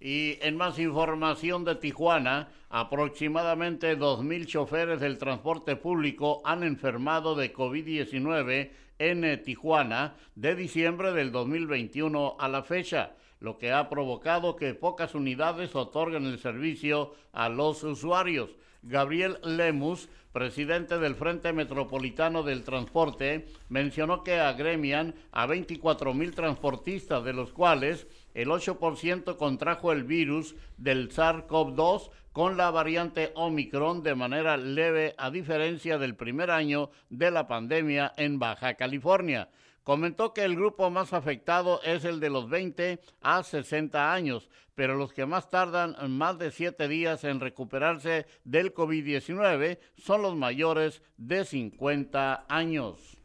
Y 0.00 0.38
en 0.42 0.57
más 0.57 0.78
información 0.78 1.64
de 1.64 1.75
Tijuana, 1.75 2.50
aproximadamente 2.68 3.99
2.000 3.99 4.47
choferes 4.47 5.00
del 5.00 5.18
transporte 5.18 5.75
público 5.75 6.40
han 6.45 6.62
enfermado 6.62 7.35
de 7.35 7.52
COVID-19 7.52 8.71
en 8.99 9.43
Tijuana 9.43 10.14
de 10.35 10.55
diciembre 10.55 11.12
del 11.12 11.33
2021 11.33 12.37
a 12.38 12.49
la 12.49 12.62
fecha 12.62 13.12
lo 13.40 13.59
que 13.59 13.73
ha 13.73 13.88
provocado 13.88 14.57
que 14.57 14.75
pocas 14.75 15.14
unidades 15.14 15.75
otorguen 15.75 16.26
el 16.26 16.38
servicio 16.38 17.14
a 17.33 17.49
los 17.49 17.83
usuarios. 17.85 18.50
Gabriel 18.83 19.38
Lemus, 19.43 20.09
presidente 20.33 20.99
del 20.99 21.14
Frente 21.14 21.52
Metropolitano 21.52 22.43
del 22.43 22.64
Transporte, 22.64 23.47
mencionó 23.69 24.23
que 24.23 24.38
agremian 24.38 25.14
a 25.33 25.47
24 25.47 26.14
mil 26.14 26.35
transportistas, 26.35 27.25
de 27.25 27.33
los 27.33 27.52
cuales 27.52 28.07
el 28.38 28.50
8% 28.50 29.37
contrajo 29.37 29.90
el 29.90 30.04
virus 30.04 30.54
del 30.76 31.11
SARS-CoV-2 31.11 32.11
con 32.30 32.57
la 32.57 32.71
variante 32.71 33.33
Omicron 33.35 34.04
de 34.04 34.14
manera 34.14 34.57
leve, 34.57 35.16
a 35.18 35.33
diferencia 35.33 35.99
del 35.99 36.14
primer 36.14 36.52
año 36.52 36.90
de 37.11 37.33
la 37.33 37.49
pandemia 37.49 38.12
en 38.16 38.38
Baja 38.38 38.75
California. 38.75 39.49
Comentó 39.83 40.35
que 40.35 40.45
el 40.45 40.54
grupo 40.54 40.88
más 40.88 41.12
afectado 41.14 41.83
es 41.83 42.04
el 42.04 42.21
de 42.21 42.30
los 42.30 42.49
20 42.49 43.00
a 43.23 43.42
60 43.42 44.12
años, 44.12 44.49
pero 44.76 44.95
los 44.95 45.12
que 45.12 45.26
más 45.26 45.50
tardan 45.50 45.97
más 46.09 46.38
de 46.38 46.52
7 46.52 46.87
días 46.87 47.25
en 47.25 47.40
recuperarse 47.40 48.26
del 48.45 48.73
COVID-19 48.73 49.80
son 49.97 50.23
los 50.23 50.37
mayores 50.37 51.02
de 51.16 51.45
50 51.45 52.47
años. 52.49 53.18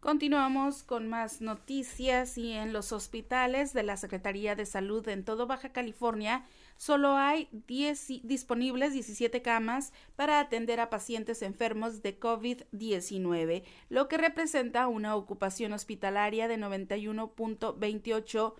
Continuamos 0.00 0.82
con 0.82 1.08
más 1.10 1.42
noticias 1.42 2.38
y 2.38 2.52
en 2.52 2.72
los 2.72 2.90
hospitales 2.90 3.74
de 3.74 3.82
la 3.82 3.98
Secretaría 3.98 4.56
de 4.56 4.64
Salud 4.64 5.06
en 5.08 5.26
todo 5.26 5.46
Baja 5.46 5.72
California 5.72 6.46
solo 6.78 7.18
hay 7.18 7.50
10 7.66 8.22
disponibles 8.22 8.94
17 8.94 9.42
camas 9.42 9.92
para 10.16 10.40
atender 10.40 10.80
a 10.80 10.88
pacientes 10.88 11.42
enfermos 11.42 12.00
de 12.00 12.18
COVID-19, 12.18 13.64
lo 13.90 14.08
que 14.08 14.16
representa 14.16 14.88
una 14.88 15.16
ocupación 15.16 15.74
hospitalaria 15.74 16.48
de 16.48 16.56
91.28 16.56 18.54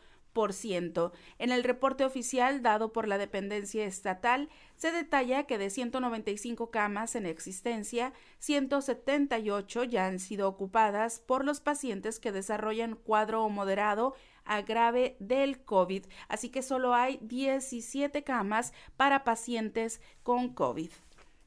en 1.38 1.50
el 1.50 1.64
reporte 1.64 2.04
oficial 2.04 2.62
dado 2.62 2.92
por 2.92 3.08
la 3.08 3.18
dependencia 3.18 3.84
estatal 3.84 4.48
se 4.76 4.92
detalla 4.92 5.44
que 5.44 5.58
de 5.58 5.70
195 5.70 6.70
camas 6.70 7.14
en 7.14 7.26
existencia, 7.26 8.12
178 8.38 9.84
ya 9.84 10.06
han 10.06 10.18
sido 10.18 10.48
ocupadas 10.48 11.20
por 11.20 11.44
los 11.44 11.60
pacientes 11.60 12.20
que 12.20 12.32
desarrollan 12.32 12.94
cuadro 12.94 13.46
moderado 13.48 14.14
a 14.44 14.62
grave 14.62 15.16
del 15.18 15.62
COVID, 15.64 16.06
así 16.28 16.48
que 16.48 16.62
solo 16.62 16.94
hay 16.94 17.18
17 17.22 18.24
camas 18.24 18.72
para 18.96 19.24
pacientes 19.24 20.00
con 20.22 20.54
COVID. 20.54 20.90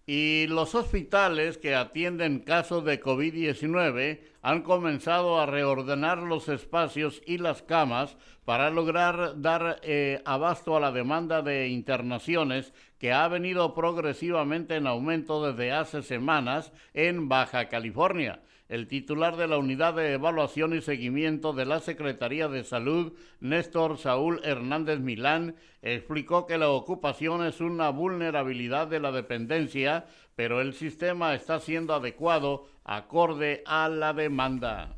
Y 0.05 0.47
los 0.47 0.75
hospitales 0.75 1.57
que 1.57 1.75
atienden 1.75 2.39
casos 2.39 2.83
de 2.83 2.99
COVID-19 2.99 4.19
han 4.41 4.61
comenzado 4.61 5.39
a 5.39 5.45
reordenar 5.45 6.17
los 6.17 6.49
espacios 6.49 7.21
y 7.25 7.37
las 7.37 7.61
camas 7.61 8.17
para 8.43 8.69
lograr 8.69 9.41
dar 9.41 9.79
eh, 9.81 10.21
abasto 10.25 10.75
a 10.75 10.81
la 10.81 10.91
demanda 10.91 11.41
de 11.41 11.69
internaciones 11.69 12.73
que 12.99 13.13
ha 13.13 13.25
venido 13.29 13.73
progresivamente 13.73 14.75
en 14.75 14.87
aumento 14.87 15.45
desde 15.45 15.71
hace 15.71 16.03
semanas 16.03 16.73
en 16.93 17.29
Baja 17.29 17.69
California. 17.69 18.41
El 18.69 18.87
titular 18.87 19.35
de 19.35 19.47
la 19.47 19.57
Unidad 19.57 19.93
de 19.95 20.13
Evaluación 20.13 20.73
y 20.73 20.81
Seguimiento 20.81 21.51
de 21.53 21.65
la 21.65 21.81
Secretaría 21.81 22.47
de 22.47 22.63
Salud, 22.63 23.13
Néstor 23.41 23.97
Saúl 23.97 24.39
Hernández 24.45 24.99
Milán, 24.99 25.55
explicó 25.81 26.47
que 26.47 26.57
la 26.57 26.69
ocupación 26.69 27.45
es 27.45 27.59
una 27.59 27.89
vulnerabilidad 27.89 28.87
de 28.87 29.01
la 29.01 29.11
dependencia, 29.11 30.05
pero 30.35 30.61
el 30.61 30.73
sistema 30.73 31.35
está 31.35 31.59
siendo 31.59 31.93
adecuado 31.93 32.65
acorde 32.85 33.63
a 33.65 33.89
la 33.89 34.13
demanda. 34.13 34.95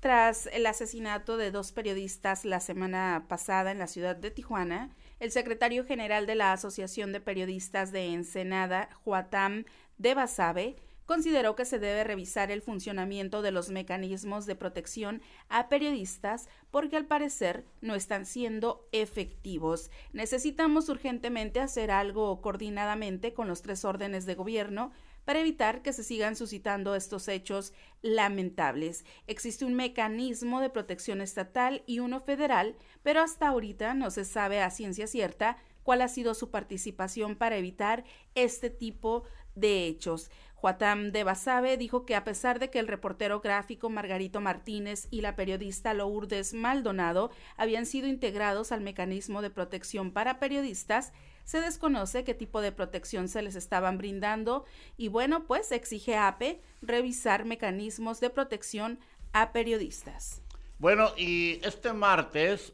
Tras 0.00 0.46
el 0.46 0.66
asesinato 0.66 1.36
de 1.36 1.50
dos 1.50 1.72
periodistas 1.72 2.44
la 2.44 2.60
semana 2.60 3.24
pasada 3.28 3.72
en 3.72 3.80
la 3.80 3.88
ciudad 3.88 4.14
de 4.14 4.30
Tijuana, 4.30 4.90
el 5.18 5.32
secretario 5.32 5.84
general 5.84 6.26
de 6.26 6.36
la 6.36 6.52
Asociación 6.52 7.12
de 7.12 7.20
Periodistas 7.20 7.90
de 7.90 8.12
Ensenada, 8.12 8.88
Juatam 9.02 9.64
de 9.98 10.14
Basabe, 10.14 10.76
consideró 11.06 11.56
que 11.56 11.64
se 11.64 11.78
debe 11.78 12.04
revisar 12.04 12.50
el 12.50 12.60
funcionamiento 12.60 13.40
de 13.40 13.52
los 13.52 13.70
mecanismos 13.70 14.44
de 14.46 14.56
protección 14.56 15.22
a 15.48 15.68
periodistas 15.68 16.48
porque 16.70 16.96
al 16.96 17.06
parecer 17.06 17.64
no 17.80 17.94
están 17.94 18.26
siendo 18.26 18.86
efectivos. 18.92 19.90
Necesitamos 20.12 20.88
urgentemente 20.88 21.60
hacer 21.60 21.90
algo 21.90 22.40
coordinadamente 22.42 23.32
con 23.32 23.48
los 23.48 23.62
tres 23.62 23.84
órdenes 23.84 24.26
de 24.26 24.34
gobierno 24.34 24.92
para 25.24 25.40
evitar 25.40 25.82
que 25.82 25.92
se 25.92 26.04
sigan 26.04 26.36
suscitando 26.36 26.94
estos 26.94 27.26
hechos 27.28 27.72
lamentables. 28.00 29.04
Existe 29.26 29.64
un 29.64 29.74
mecanismo 29.74 30.60
de 30.60 30.70
protección 30.70 31.20
estatal 31.20 31.82
y 31.84 31.98
uno 31.98 32.20
federal, 32.20 32.76
pero 33.02 33.20
hasta 33.20 33.48
ahorita 33.48 33.94
no 33.94 34.10
se 34.10 34.24
sabe 34.24 34.62
a 34.62 34.70
ciencia 34.70 35.08
cierta 35.08 35.58
cuál 35.82 36.02
ha 36.02 36.08
sido 36.08 36.34
su 36.34 36.50
participación 36.50 37.36
para 37.36 37.56
evitar 37.56 38.04
este 38.34 38.70
tipo 38.70 39.24
de 39.56 39.86
hechos. 39.86 40.30
Juatam 40.66 41.12
de 41.12 41.22
Basabe 41.22 41.76
dijo 41.76 42.04
que 42.04 42.16
a 42.16 42.24
pesar 42.24 42.58
de 42.58 42.70
que 42.70 42.80
el 42.80 42.88
reportero 42.88 43.38
gráfico 43.38 43.88
Margarito 43.88 44.40
Martínez 44.40 45.06
y 45.12 45.20
la 45.20 45.36
periodista 45.36 45.94
Lourdes 45.94 46.54
Maldonado 46.54 47.30
habían 47.56 47.86
sido 47.86 48.08
integrados 48.08 48.72
al 48.72 48.80
mecanismo 48.80 49.42
de 49.42 49.50
protección 49.50 50.10
para 50.10 50.40
periodistas, 50.40 51.12
se 51.44 51.60
desconoce 51.60 52.24
qué 52.24 52.34
tipo 52.34 52.60
de 52.60 52.72
protección 52.72 53.28
se 53.28 53.42
les 53.42 53.54
estaban 53.54 53.96
brindando 53.96 54.64
y 54.96 55.06
bueno, 55.06 55.44
pues 55.46 55.70
exige 55.70 56.16
APE 56.16 56.60
revisar 56.82 57.44
mecanismos 57.44 58.18
de 58.18 58.30
protección 58.30 58.98
a 59.32 59.52
periodistas. 59.52 60.42
Bueno, 60.80 61.12
y 61.16 61.60
este 61.64 61.92
martes 61.92 62.72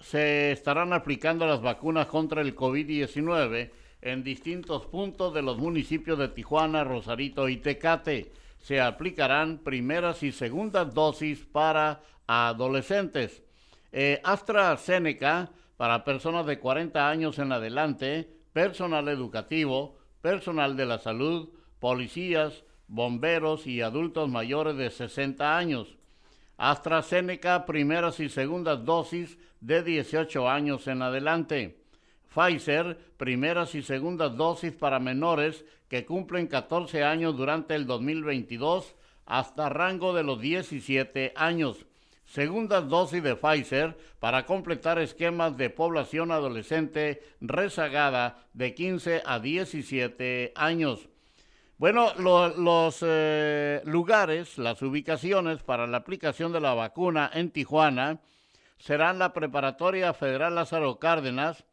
se 0.00 0.52
estarán 0.52 0.94
aplicando 0.94 1.46
las 1.46 1.60
vacunas 1.60 2.06
contra 2.06 2.40
el 2.40 2.56
COVID-19 2.56 3.70
en 4.00 4.22
distintos 4.22 4.86
puntos 4.86 5.34
de 5.34 5.42
los 5.42 5.58
municipios 5.58 6.18
de 6.18 6.28
Tijuana, 6.28 6.84
Rosarito 6.84 7.48
y 7.48 7.56
Tecate. 7.56 8.32
Se 8.58 8.80
aplicarán 8.80 9.58
primeras 9.58 10.22
y 10.22 10.32
segundas 10.32 10.94
dosis 10.94 11.44
para 11.44 12.02
adolescentes. 12.26 13.42
Eh, 13.92 14.20
AstraZeneca 14.24 15.50
para 15.76 16.04
personas 16.04 16.46
de 16.46 16.58
40 16.58 17.08
años 17.08 17.38
en 17.38 17.52
adelante, 17.52 18.28
personal 18.52 19.08
educativo, 19.08 19.96
personal 20.20 20.76
de 20.76 20.86
la 20.86 20.98
salud, 20.98 21.50
policías, 21.78 22.64
bomberos 22.88 23.66
y 23.66 23.80
adultos 23.80 24.28
mayores 24.28 24.76
de 24.76 24.90
60 24.90 25.56
años. 25.56 25.96
AstraZeneca 26.56 27.66
primeras 27.66 28.18
y 28.18 28.28
segundas 28.28 28.84
dosis 28.84 29.38
de 29.60 29.82
18 29.82 30.48
años 30.48 30.88
en 30.88 31.02
adelante. 31.02 31.77
Pfizer, 32.34 32.98
primeras 33.16 33.74
y 33.74 33.82
segundas 33.82 34.36
dosis 34.36 34.72
para 34.72 34.98
menores 34.98 35.64
que 35.88 36.04
cumplen 36.04 36.46
14 36.46 37.02
años 37.02 37.36
durante 37.36 37.74
el 37.74 37.86
2022 37.86 38.94
hasta 39.26 39.68
rango 39.68 40.14
de 40.14 40.22
los 40.22 40.40
17 40.40 41.32
años. 41.36 41.86
Segundas 42.24 42.88
dosis 42.88 43.22
de 43.22 43.36
Pfizer 43.36 43.96
para 44.20 44.44
completar 44.44 44.98
esquemas 44.98 45.56
de 45.56 45.70
población 45.70 46.30
adolescente 46.30 47.22
rezagada 47.40 48.46
de 48.52 48.74
15 48.74 49.22
a 49.24 49.40
17 49.40 50.52
años. 50.54 51.08
Bueno, 51.78 52.12
los 52.16 52.98
eh, 53.02 53.80
lugares, 53.84 54.58
las 54.58 54.82
ubicaciones 54.82 55.62
para 55.62 55.86
la 55.86 55.98
aplicación 55.98 56.52
de 56.52 56.60
la 56.60 56.74
vacuna 56.74 57.30
en 57.32 57.50
Tijuana 57.50 58.20
serán 58.78 59.18
la 59.18 59.32
Preparatoria 59.32 60.12
Federal 60.12 60.56
Lázaro 60.56 60.98
Cárdenas, 60.98 61.64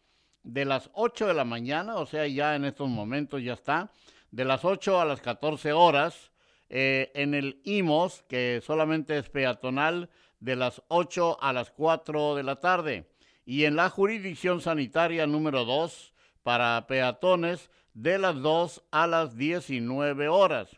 de 0.46 0.64
las 0.64 0.92
8 0.94 1.28
de 1.28 1.34
la 1.34 1.44
mañana, 1.44 1.96
o 1.96 2.06
sea, 2.06 2.28
ya 2.28 2.56
en 2.56 2.66
estos 2.66 2.88
momentos 2.88 3.42
ya 3.44 3.54
está, 3.54 3.92
de 4.32 4.46
las 4.46 4.64
8 4.64 5.02
a 5.02 5.06
las 5.06 5.20
14 5.20 5.74
horas, 5.74 6.32
eh, 6.70 7.12
en 7.16 7.34
el 7.34 7.62
IMOS, 7.64 8.24
que 8.30 8.62
solamente 8.64 9.18
es 9.18 9.30
peatonal, 9.30 10.10
de 10.40 10.56
las 10.56 10.84
8 10.88 11.42
a 11.42 11.52
las 11.52 11.72
4 11.72 12.36
de 12.36 12.44
la 12.44 12.58
tarde, 12.58 13.10
y 13.44 13.66
en 13.66 13.76
la 13.76 13.90
jurisdicción 13.90 14.62
sanitaria 14.62 15.26
número 15.26 15.66
2, 15.66 16.14
para 16.44 16.86
peatones, 16.88 17.72
de 17.96 18.20
las 18.20 18.40
2 18.40 18.84
a 18.92 19.08
las 19.08 19.36
19 19.36 20.28
horas. 20.28 20.70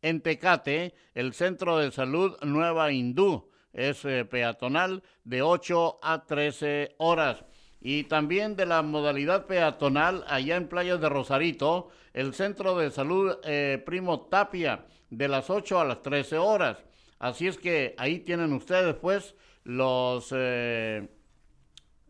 En 0.00 0.20
Tecate, 0.20 0.94
el 1.14 1.32
Centro 1.32 1.78
de 1.78 1.92
Salud 1.92 2.36
Nueva 2.42 2.90
Hindú 2.90 3.50
es 3.72 4.04
eh, 4.04 4.24
peatonal 4.24 5.04
de 5.22 5.42
8 5.42 6.00
a 6.02 6.24
13 6.24 6.96
horas 6.98 7.44
y 7.82 8.04
también 8.04 8.54
de 8.54 8.64
la 8.64 8.82
modalidad 8.82 9.46
peatonal 9.46 10.24
allá 10.28 10.56
en 10.56 10.68
Playas 10.68 11.00
de 11.00 11.08
Rosarito, 11.08 11.88
el 12.14 12.32
Centro 12.32 12.76
de 12.76 12.90
Salud 12.90 13.36
eh, 13.44 13.82
Primo 13.84 14.22
Tapia, 14.26 14.86
de 15.10 15.28
las 15.28 15.50
8 15.50 15.80
a 15.80 15.84
las 15.84 16.00
13 16.00 16.38
horas. 16.38 16.78
Así 17.18 17.48
es 17.48 17.58
que 17.58 17.94
ahí 17.98 18.20
tienen 18.20 18.52
ustedes 18.52 18.94
pues 18.94 19.34
los, 19.64 20.32
eh, 20.32 21.08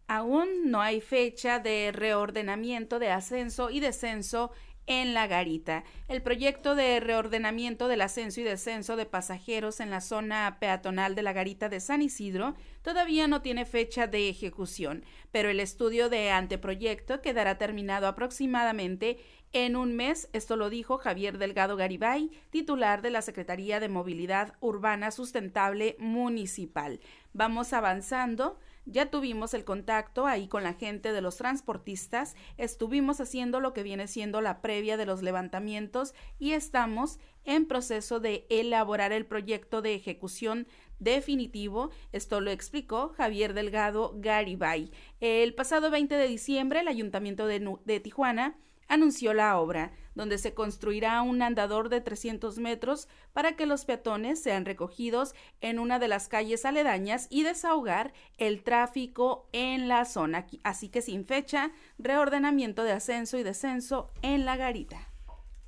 Aún 0.07 0.71
no 0.71 0.81
hay 0.81 1.01
fecha 1.01 1.59
de 1.59 1.91
reordenamiento 1.93 2.99
de 2.99 3.11
ascenso 3.11 3.71
y 3.71 3.81
descenso 3.81 4.53
en 4.87 5.15
la 5.15 5.27
garita. 5.27 5.85
El 6.09 6.23
proyecto 6.23 6.75
de 6.75 7.01
reordenamiento 7.01 7.89
del 7.89 8.01
ascenso 8.01 8.41
y 8.41 8.45
descenso 8.45 8.97
de 8.97 9.07
pasajeros 9.07 9.81
en 9.81 9.91
la 9.91 10.01
zona 10.01 10.59
peatonal 10.61 11.15
de 11.15 11.23
la 11.23 11.33
garita 11.33 11.69
de 11.69 11.81
San 11.81 12.03
Isidro 12.03 12.55
todavía 12.83 13.29
no 13.29 13.43
tiene 13.43 13.65
fecha 13.65 14.07
de 14.07 14.29
ejecución, 14.29 15.05
pero 15.31 15.51
el 15.51 15.61
estudio 15.61 16.09
de 16.09 16.31
anteproyecto 16.31 17.21
quedará 17.21 17.59
terminado 17.59 18.07
aproximadamente 18.07 19.19
en 19.55 19.77
un 19.77 19.95
mes, 19.95 20.31
esto 20.33 20.57
lo 20.57 20.71
dijo 20.71 20.97
Javier 20.97 21.37
Delgado 21.37 21.77
Garibay, 21.77 22.31
titular 22.49 23.03
de 23.03 23.11
la 23.11 23.21
Secretaría 23.21 23.81
de 23.81 23.91
Movilidad 23.91 24.55
Urbana 24.61 25.11
Sustentable 25.11 25.95
Municipal. 25.99 27.01
Vamos 27.35 27.75
avanzando. 27.75 28.59
Ya 28.85 29.11
tuvimos 29.11 29.55
el 29.55 29.65
contacto 29.65 30.27
ahí 30.27 30.49
con 30.49 30.65
la 30.65 30.75
gente 30.75 31.13
de 31.13 31.21
los 31.21 31.37
transportistas, 31.37 32.35
estuvimos 32.57 33.21
haciendo 33.21 33.61
lo 33.61 33.73
que 33.73 33.85
viene 33.85 34.09
siendo 34.09 34.41
la 34.41 34.61
previa 34.61 34.97
de 34.97 35.07
los 35.07 35.23
levantamientos 35.23 36.15
y 36.39 36.53
estamos 36.53 37.19
en 37.45 37.67
proceso 37.67 38.19
de 38.19 38.47
elaborar 38.51 39.13
el 39.13 39.25
proyecto 39.25 39.83
de 39.83 39.95
ejecución 39.95 40.67
definitivo. 40.99 41.91
Esto 42.13 42.41
lo 42.41 42.51
explicó 42.51 43.11
Javier 43.11 43.55
Delgado 43.55 44.15
Garibay. 44.17 44.91
El 45.21 45.55
pasado 45.55 45.91
20 45.91 46.17
de 46.17 46.29
diciembre, 46.29 46.81
el 46.81 46.89
Ayuntamiento 46.89 47.47
de, 47.47 47.77
de 47.85 48.01
Tijuana 48.01 48.59
anunció 48.89 49.33
la 49.33 49.59
obra, 49.59 49.93
donde 50.15 50.39
se 50.39 50.55
construirá 50.55 51.23
un 51.23 51.43
andador 51.43 51.89
de 51.89 52.01
300 52.01 52.59
metros 52.59 53.09
para 53.33 53.57
que 53.57 53.67
los 53.67 53.85
peatones 53.85 54.43
sean 54.43 54.65
recogidos 54.65 55.35
en 55.61 55.79
una 55.79 55.99
de 55.99 56.09
las 56.09 56.29
calles 56.29 56.65
aledañas 56.65 57.27
y 57.31 57.43
desahogar 57.43 58.13
el 58.39 58.63
tráfico 58.63 59.49
en 59.53 59.89
la 59.89 60.05
zona. 60.05 60.47
Así 60.63 60.89
que 60.89 61.03
sin 61.03 61.25
fecha, 61.25 61.71
reordenamiento 61.99 62.85
de 62.85 62.93
ascenso 62.93 63.39
y 63.39 63.43
descenso 63.43 64.11
en 64.23 64.45
la 64.45 64.57
garita. 64.57 65.09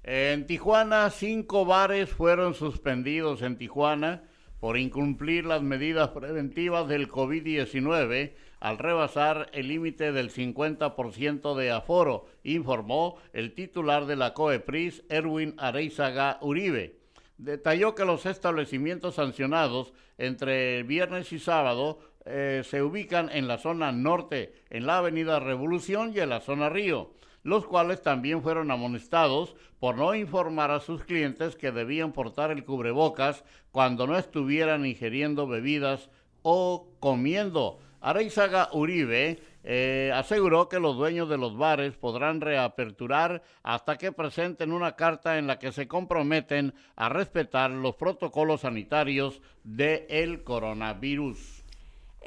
En 0.03 0.47
Tijuana, 0.47 1.09
cinco 1.09 1.65
bares 1.65 2.11
fueron 2.11 2.53
suspendidos 2.53 3.41
en 3.41 3.57
Tijuana 3.57 4.25
por 4.61 4.79
incumplir 4.79 5.47
las 5.47 5.63
medidas 5.63 6.09
preventivas 6.09 6.89
del 6.89 7.09
COVID-19 7.09 8.35
al 8.61 8.79
rebasar 8.79 9.51
el 9.53 9.69
límite 9.69 10.13
del 10.13 10.31
50% 10.31 11.55
de 11.55 11.71
aforo, 11.71 12.27
informó 12.43 13.17
el 13.33 13.55
titular 13.55 14.07
de 14.07 14.17
la 14.17 14.35
COEPRIS, 14.35 15.05
Erwin 15.09 15.55
Areizaga 15.59 16.39
Uribe. 16.41 16.99
Detalló 17.37 17.95
que 17.95 18.05
los 18.05 18.27
establecimientos 18.27 19.17
sancionados 19.17 19.93
entre 20.19 20.83
viernes 20.85 21.33
y 21.33 21.39
sábado 21.39 21.99
eh, 22.27 22.63
se 22.65 22.83
ubican 22.83 23.29
en 23.31 23.49
la 23.49 23.59
zona 23.59 23.93
norte, 23.93 24.55
en 24.71 24.87
la 24.87 24.99
Avenida 24.99 25.41
Revolución 25.41 26.13
y 26.15 26.21
en 26.21 26.31
la 26.31 26.41
zona 26.41 26.71
Río, 26.71 27.13
los 27.43 27.67
cuales 27.67 28.01
también 28.03 28.43
fueron 28.43 28.71
amonestados 28.71 29.57
por 29.79 29.99
no 29.99 30.15
informar 30.15 30.71
a 30.71 30.81
sus 30.81 31.05
clientes 31.05 31.57
que 31.57 31.71
debían 31.71 32.13
portar 32.13 32.51
el 32.51 32.65
cubrebocas 32.65 33.45
cuando 33.71 34.07
no 34.07 34.17
estuvieran 34.17 34.87
ingiriendo 34.87 35.47
bebidas 35.47 36.09
o 36.41 36.89
comiendo. 37.01 37.79
Areizaga 38.05 38.69
Uribe 38.73 39.39
eh, 39.63 40.13
aseguró 40.15 40.69
que 40.69 40.79
los 40.79 40.95
dueños 40.95 41.27
de 41.31 41.39
los 41.39 41.57
bares 41.57 41.97
podrán 41.97 42.43
reaperturar 42.43 43.43
hasta 43.63 43.97
que 43.97 44.13
presenten 44.13 44.73
una 44.73 44.95
carta 44.95 45.39
en 45.39 45.47
la 45.47 45.59
que 45.59 45.73
se 45.73 45.89
comprometen 45.89 46.75
a 46.97 47.09
respetar 47.09 47.71
los 47.71 47.95
protocolos 47.97 48.61
sanitarios 48.61 49.41
del 49.63 50.45
coronavirus. 50.45 51.64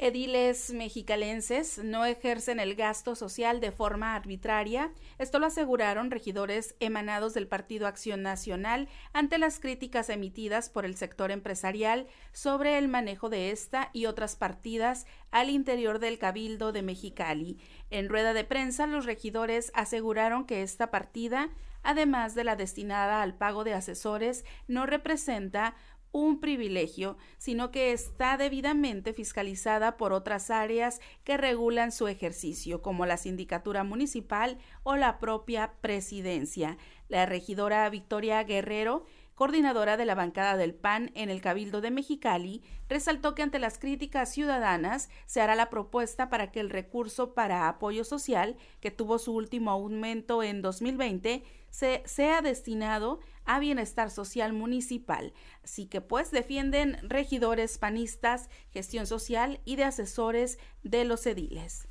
Ediles 0.00 0.72
mexicalenses 0.72 1.78
no 1.78 2.04
ejercen 2.04 2.60
el 2.60 2.76
gasto 2.76 3.16
social 3.16 3.60
de 3.60 3.72
forma 3.72 4.14
arbitraria. 4.14 4.92
Esto 5.18 5.40
lo 5.40 5.46
aseguraron 5.46 6.12
regidores 6.12 6.76
emanados 6.78 7.34
del 7.34 7.48
Partido 7.48 7.88
Acción 7.88 8.22
Nacional 8.22 8.88
ante 9.12 9.38
las 9.38 9.58
críticas 9.58 10.08
emitidas 10.08 10.70
por 10.70 10.84
el 10.84 10.96
sector 10.96 11.32
empresarial 11.32 12.06
sobre 12.32 12.78
el 12.78 12.86
manejo 12.86 13.28
de 13.28 13.50
esta 13.50 13.90
y 13.92 14.06
otras 14.06 14.36
partidas 14.36 15.04
al 15.32 15.50
interior 15.50 15.98
del 15.98 16.20
Cabildo 16.20 16.70
de 16.70 16.82
Mexicali. 16.82 17.58
En 17.90 18.08
rueda 18.08 18.34
de 18.34 18.44
prensa, 18.44 18.86
los 18.86 19.04
regidores 19.04 19.72
aseguraron 19.74 20.44
que 20.46 20.62
esta 20.62 20.92
partida 20.92 21.50
además 21.82 22.34
de 22.34 22.44
la 22.44 22.56
destinada 22.56 23.22
al 23.22 23.34
pago 23.34 23.64
de 23.64 23.74
asesores, 23.74 24.44
no 24.66 24.86
representa 24.86 25.74
un 26.12 26.40
privilegio, 26.40 27.16
sino 27.38 27.70
que 27.70 27.92
está 27.92 28.36
debidamente 28.36 29.12
fiscalizada 29.12 29.96
por 29.96 30.12
otras 30.12 30.50
áreas 30.50 31.00
que 31.24 31.36
regulan 31.36 31.92
su 31.92 32.08
ejercicio, 32.08 32.82
como 32.82 33.06
la 33.06 33.16
sindicatura 33.16 33.84
municipal 33.84 34.58
o 34.82 34.96
la 34.96 35.18
propia 35.18 35.74
presidencia. 35.80 36.78
La 37.08 37.26
regidora 37.26 37.88
Victoria 37.90 38.42
Guerrero 38.44 39.04
coordinadora 39.38 39.96
de 39.96 40.04
la 40.04 40.16
bancada 40.16 40.56
del 40.56 40.74
PAN 40.74 41.12
en 41.14 41.30
el 41.30 41.40
Cabildo 41.40 41.80
de 41.80 41.92
Mexicali, 41.92 42.60
resaltó 42.88 43.36
que 43.36 43.42
ante 43.42 43.60
las 43.60 43.78
críticas 43.78 44.32
ciudadanas 44.32 45.10
se 45.26 45.40
hará 45.40 45.54
la 45.54 45.70
propuesta 45.70 46.28
para 46.28 46.50
que 46.50 46.58
el 46.58 46.70
recurso 46.70 47.34
para 47.34 47.68
apoyo 47.68 48.02
social, 48.02 48.56
que 48.80 48.90
tuvo 48.90 49.20
su 49.20 49.32
último 49.32 49.70
aumento 49.70 50.42
en 50.42 50.60
2020, 50.60 51.44
se, 51.70 52.02
sea 52.04 52.42
destinado 52.42 53.20
a 53.48 53.58
bienestar 53.58 54.10
social 54.10 54.52
municipal. 54.52 55.32
Así 55.64 55.86
que 55.86 56.00
pues 56.00 56.30
defienden 56.30 56.98
regidores 57.02 57.78
panistas, 57.78 58.48
gestión 58.70 59.06
social 59.06 59.60
y 59.64 59.76
de 59.76 59.84
asesores 59.84 60.58
de 60.84 61.04
los 61.04 61.26
ediles. 61.26 61.88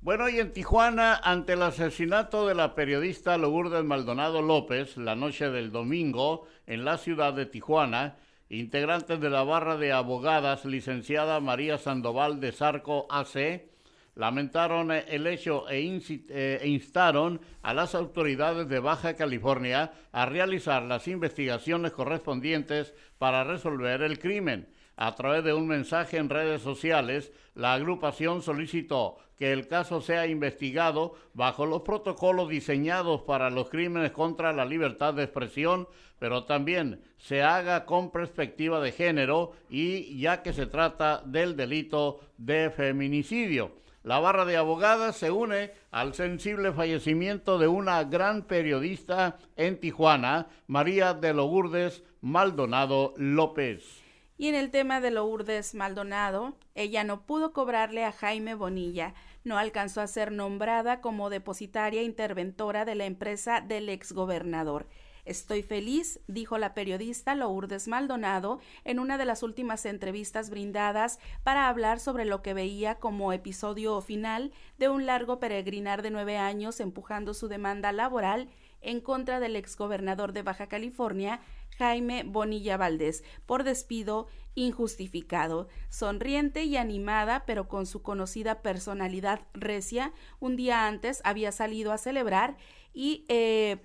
Bueno, 0.00 0.28
y 0.28 0.38
en 0.38 0.52
Tijuana, 0.52 1.14
ante 1.16 1.52
el 1.52 1.62
asesinato 1.62 2.46
de 2.46 2.54
la 2.54 2.74
periodista 2.74 3.36
Lourdes 3.36 3.84
Maldonado 3.84 4.42
López 4.42 4.96
la 4.96 5.14
noche 5.14 5.50
del 5.50 5.70
domingo 5.70 6.46
en 6.66 6.84
la 6.84 6.98
ciudad 6.98 7.34
de 7.34 7.46
Tijuana, 7.46 8.16
integrantes 8.48 9.20
de 9.20 9.30
la 9.30 9.42
barra 9.42 9.76
de 9.76 9.92
abogadas 9.92 10.64
licenciada 10.64 11.40
María 11.40 11.78
Sandoval 11.78 12.40
de 12.40 12.52
Zarco 12.52 13.06
AC 13.10 13.70
lamentaron 14.14 14.90
el 14.90 15.26
hecho 15.26 15.68
e, 15.68 16.00
e, 16.28 16.60
instaron 16.68 17.40
a 17.62 17.72
las 17.72 17.94
autoridades 17.94 18.68
de 18.68 18.78
Baja 18.78 19.14
California 19.14 19.92
a 20.12 20.26
realizar 20.26 20.82
las 20.82 21.08
investigaciones 21.08 21.92
correspondientes 21.92 22.94
para 23.18 23.44
resolver 23.44 24.02
el 24.02 24.18
crimen. 24.18 24.68
A 24.96 25.14
través 25.14 25.42
de 25.42 25.54
un 25.54 25.66
mensaje 25.66 26.18
en 26.18 26.28
redes 26.28 26.60
sociales, 26.60 27.32
la 27.54 27.72
agrupación 27.72 28.42
solicitó 28.42 29.16
que 29.38 29.52
el 29.52 29.66
caso 29.66 30.00
sea 30.00 30.26
investigado 30.26 31.14
bajo 31.32 31.64
los 31.66 31.82
protocolos 31.82 32.48
diseñados 32.48 33.22
para 33.22 33.50
los 33.50 33.70
crímenes 33.70 34.12
contra 34.12 34.52
la 34.52 34.66
libertad 34.66 35.14
de 35.14 35.24
expresión, 35.24 35.88
pero 36.18 36.44
también 36.44 37.02
se 37.16 37.42
haga 37.42 37.86
con 37.86 38.12
perspectiva 38.12 38.80
de 38.80 38.92
género 38.92 39.52
y 39.68 40.20
ya 40.20 40.42
que 40.42 40.52
se 40.52 40.66
trata 40.66 41.22
del 41.24 41.56
delito 41.56 42.20
de 42.36 42.70
feminicidio. 42.70 43.81
La 44.02 44.18
barra 44.18 44.44
de 44.44 44.56
abogadas 44.56 45.16
se 45.16 45.30
une 45.30 45.70
al 45.92 46.14
sensible 46.14 46.72
fallecimiento 46.72 47.58
de 47.58 47.68
una 47.68 48.02
gran 48.02 48.42
periodista 48.42 49.36
en 49.54 49.78
Tijuana, 49.78 50.48
María 50.66 51.14
de 51.14 51.32
Lourdes 51.32 52.02
Maldonado 52.20 53.14
López. 53.16 54.02
Y 54.38 54.48
en 54.48 54.56
el 54.56 54.72
tema 54.72 55.00
de 55.00 55.12
Lourdes 55.12 55.76
Maldonado, 55.76 56.56
ella 56.74 57.04
no 57.04 57.26
pudo 57.26 57.52
cobrarle 57.52 58.04
a 58.04 58.10
Jaime 58.10 58.56
Bonilla, 58.56 59.14
no 59.44 59.56
alcanzó 59.56 60.00
a 60.00 60.08
ser 60.08 60.32
nombrada 60.32 61.00
como 61.00 61.30
depositaria 61.30 62.02
interventora 62.02 62.84
de 62.84 62.96
la 62.96 63.04
empresa 63.04 63.60
del 63.60 63.88
exgobernador. 63.88 64.88
Estoy 65.24 65.62
feliz, 65.62 66.18
dijo 66.26 66.58
la 66.58 66.74
periodista 66.74 67.36
Lourdes 67.36 67.86
Maldonado 67.86 68.58
en 68.82 68.98
una 68.98 69.18
de 69.18 69.24
las 69.24 69.44
últimas 69.44 69.86
entrevistas 69.86 70.50
brindadas 70.50 71.20
para 71.44 71.68
hablar 71.68 72.00
sobre 72.00 72.24
lo 72.24 72.42
que 72.42 72.54
veía 72.54 72.96
como 72.96 73.32
episodio 73.32 74.00
final 74.00 74.50
de 74.78 74.88
un 74.88 75.06
largo 75.06 75.38
peregrinar 75.38 76.02
de 76.02 76.10
nueve 76.10 76.38
años 76.38 76.80
empujando 76.80 77.34
su 77.34 77.46
demanda 77.46 77.92
laboral 77.92 78.48
en 78.80 79.00
contra 79.00 79.38
del 79.38 79.54
exgobernador 79.54 80.32
de 80.32 80.42
Baja 80.42 80.66
California, 80.66 81.40
Jaime 81.78 82.24
Bonilla 82.24 82.76
Valdés, 82.76 83.22
por 83.46 83.62
despido 83.62 84.26
injustificado. 84.56 85.68
Sonriente 85.88 86.64
y 86.64 86.76
animada, 86.76 87.44
pero 87.46 87.68
con 87.68 87.86
su 87.86 88.02
conocida 88.02 88.60
personalidad 88.60 89.42
recia, 89.54 90.12
un 90.40 90.56
día 90.56 90.88
antes 90.88 91.20
había 91.22 91.52
salido 91.52 91.92
a 91.92 91.98
celebrar 91.98 92.56
y 92.92 93.24
eh, 93.28 93.78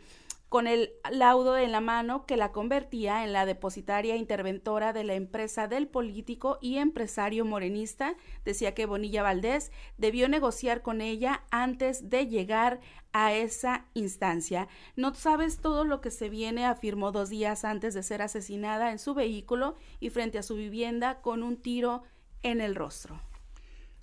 con 0.50 0.68
el 0.68 0.94
laudo 1.12 1.58
en 1.58 1.72
la 1.72 1.82
mano 1.82 2.26
que 2.26 2.38
la 2.38 2.52
convertía 2.52 3.24
en 3.24 3.34
la 3.34 3.46
depositaria 3.46 4.16
interventora 4.16 4.94
de 4.94 5.04
la 5.04 5.16
empresa 5.16 5.68
del 5.68 5.88
político 5.88 6.58
y 6.62 6.78
empresario 6.78 7.44
morenista, 7.44 8.16
decía 8.46 8.74
que 8.74 8.86
Bonilla 8.86 9.24
Valdés 9.24 9.72
debió 9.98 10.30
negociar 10.30 10.82
con 10.82 11.02
ella 11.02 11.44
antes 11.52 12.10
de 12.10 12.28
llegar 12.28 12.80
a 13.12 13.34
esa 13.34 13.86
instancia. 13.94 14.68
No 14.96 15.14
sabes 15.16 15.60
todo 15.60 15.84
lo 15.84 16.02
que 16.02 16.12
se 16.12 16.30
viene, 16.30 16.66
afirmó 16.66 17.12
dos 17.12 17.30
días 17.30 17.66
antes 17.66 17.94
de 17.94 18.04
ser 18.04 18.22
asesinada 18.22 18.92
en 18.92 19.00
su 19.00 19.14
vehículo 19.14 19.76
y 20.00 20.12
frente 20.12 20.38
a 20.38 20.44
su 20.44 20.56
vivienda 20.56 21.22
con 21.22 21.44
un 21.44 21.58
tiro 21.58 22.04
en 22.44 22.62
el 22.62 22.76
rostro. 22.76 23.27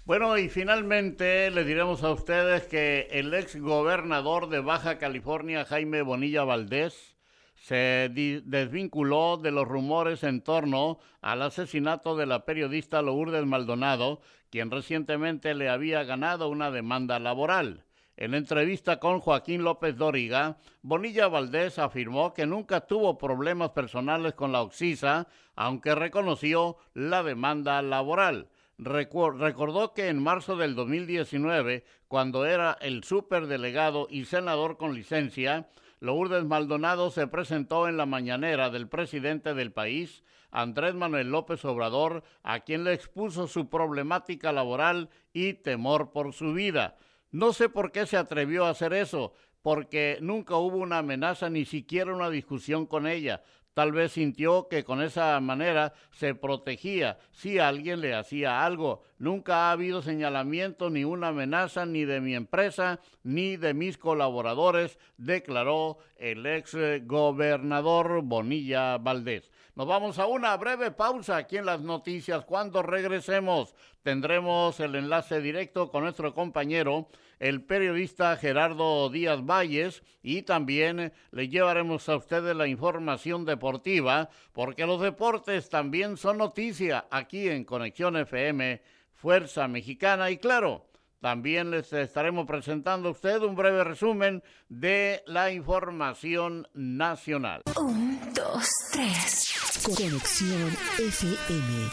Bueno, 0.07 0.37
y 0.37 0.51
finalmente 0.51 1.51
le 1.51 1.65
diremos 1.65 2.03
a 2.03 2.11
ustedes 2.11 2.65
que 2.65 3.09
el 3.11 3.33
ex 3.33 3.59
gobernador 3.59 4.51
de 4.51 4.61
Baja 4.61 4.99
California, 4.99 5.65
Jaime 5.65 6.03
Bonilla 6.03 6.45
Valdés, 6.45 7.17
se 7.55 8.11
desvinculó 8.45 9.39
de 9.39 9.51
los 9.51 9.67
rumores 9.67 10.23
en 10.23 10.43
torno 10.43 10.99
al 11.23 11.41
asesinato 11.41 12.17
de 12.17 12.27
la 12.27 12.45
periodista 12.45 13.01
Lourdes 13.01 13.47
Maldonado, 13.47 14.21
quien 14.51 14.71
recientemente 14.71 15.55
le 15.55 15.71
había 15.71 16.05
ganado 16.05 16.51
una 16.51 16.71
demanda 16.71 17.19
laboral. 17.19 17.87
En 18.19 18.35
entrevista 18.35 19.01
con 19.01 19.21
Joaquín 19.21 19.65
López 19.65 19.97
Dóriga, 19.97 20.59
Bonilla 20.83 21.29
Valdés 21.29 21.79
afirmó 21.79 22.35
que 22.35 22.45
nunca 22.45 22.83
tuvo 22.83 23.17
problemas 23.17 23.71
personales 23.71 24.35
con 24.35 24.53
la 24.53 24.61
Oxisa, 24.61 25.29
aunque 25.57 25.95
reconoció 25.95 26.77
la 26.93 27.23
demanda 27.23 27.81
laboral 27.81 28.51
recordó 28.79 29.93
que 29.93 30.09
en 30.09 30.23
marzo 30.23 30.57
del 30.57 30.75
2019, 30.75 31.85
cuando 32.09 32.47
era 32.47 32.77
el 32.81 33.05
superdelegado 33.05 34.07
y 34.11 34.25
senador 34.25 34.77
con 34.77 34.95
licencia, 34.95 35.69
Lourdes 36.01 36.45
Maldonado 36.45 37.11
se 37.11 37.27
presentó 37.27 37.89
en 37.89 37.97
la 37.97 38.07
mañanera 38.07 38.71
del 38.71 38.89
presidente 38.89 39.55
del 39.55 39.73
país, 39.73 40.23
Andrés 40.51 40.95
Manuel 40.95 41.31
López 41.31 41.65
Obrador, 41.65 42.23
a 42.43 42.61
quien 42.61 42.85
le 42.85 42.93
expuso 42.93 43.49
su 43.49 43.69
problemática 43.69 44.53
laboral 44.53 45.09
y 45.33 45.55
temor 45.55 46.13
por 46.13 46.33
su 46.33 46.53
vida. 46.53 46.97
No 47.31 47.53
sé 47.53 47.69
por 47.69 47.91
qué 47.91 48.07
se 48.07 48.17
atrevió 48.17 48.65
a 48.65 48.71
hacer 48.71 48.93
eso, 48.93 49.35
porque 49.63 50.19
nunca 50.21 50.57
hubo 50.57 50.77
una 50.77 50.99
amenaza 50.99 51.49
ni 51.49 51.65
siquiera 51.65 52.15
una 52.15 52.31
discusión 52.31 52.87
con 52.87 53.07
ella. 53.07 53.43
Tal 53.75 53.91
vez 53.91 54.13
sintió 54.13 54.69
que 54.69 54.85
con 54.85 55.03
esa 55.03 55.39
manera 55.41 55.95
se 56.13 56.37
protegía 56.37 57.19
si 57.33 57.59
alguien 57.59 58.01
le 58.01 58.15
hacía 58.15 58.65
algo. 58.65 59.03
Nunca 59.19 59.69
ha 59.69 59.73
habido 59.73 60.01
señalamiento 60.01 60.91
ni 60.91 61.03
una 61.03 61.29
amenaza 61.29 61.85
ni 61.85 62.05
de 62.05 62.21
mi 62.21 62.37
empresa 62.37 63.01
ni 63.25 63.57
de 63.57 63.75
mis 63.75 63.99
colaboradores, 63.99 64.99
declaró 65.17 65.99
el 66.17 66.47
ex 66.47 66.77
gobernador 67.05 68.23
Bonilla 68.23 68.97
Valdés. 68.99 69.51
Nos 69.75 69.89
vamos 69.89 70.21
a 70.21 70.27
una 70.27 70.57
breve 70.57 70.93
pausa 70.93 71.37
aquí 71.37 71.57
en 71.57 71.67
las 71.67 71.81
noticias. 71.81 72.45
Cuando 72.45 72.81
regresemos 72.81 73.75
tendremos 74.05 74.79
el 74.79 74.95
enlace 74.95 75.41
directo 75.41 75.91
con 75.91 76.05
nuestro 76.05 76.33
compañero 76.33 77.09
el 77.45 77.63
periodista 77.63 78.35
Gerardo 78.39 79.11
Díaz 79.11 79.45
Valles 79.45 80.03
y 80.23 80.43
también 80.43 81.13
le 81.31 81.49
llevaremos 81.51 82.09
a 82.09 82.17
ustedes 82.17 82.57
la 82.57 82.67
información 82.67 83.45
deportiva 83.45 84.31
porque 84.55 84.87
los 84.87 85.03
deportes 85.03 85.69
también 85.69 86.17
son 86.17 86.39
noticia 86.39 87.05
aquí 87.11 87.51
en 87.51 87.65
Conexión 87.65 88.17
FM 88.17 88.81
Fuerza 89.13 89.69
Mexicana 89.69 90.31
y 90.31 90.39
claro, 90.39 90.87
también 91.21 91.71
les 91.71 91.93
estaremos 91.93 92.47
presentando 92.47 93.11
a 93.11 93.13
usted 93.13 93.43
un 93.43 93.55
breve 93.55 93.85
resumen 93.85 94.43
de 94.71 95.23
la 95.27 95.53
información 95.53 96.67
nacional. 96.73 97.61
Un, 97.77 98.21
dos, 98.33 98.71
tres. 98.91 99.83
Conexión 99.85 100.75
FM. 100.99 101.91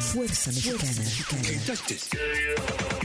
Fuerza 0.00 0.50
Mexicana. 0.50 1.06
Con 1.30 2.99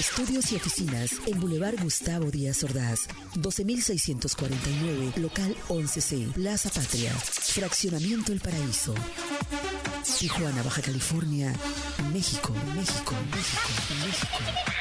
estudios 0.00 0.50
y 0.50 0.56
oficinas 0.56 1.12
en 1.26 1.38
Boulevard 1.38 1.78
Gustavo 1.82 2.30
Díaz 2.30 2.64
Ordaz, 2.64 3.00
12649, 3.34 5.12
local 5.16 5.54
11C, 5.68 6.32
Plaza 6.32 6.70
Patria, 6.70 7.12
Fraccionamiento 7.12 8.32
El 8.32 8.40
Paraíso. 8.40 8.94
Tijuana, 10.18 10.62
Baja 10.62 10.80
California, 10.80 11.52
México, 12.14 12.54
México, 12.74 13.14
México, 13.30 13.94
México. 14.06 14.79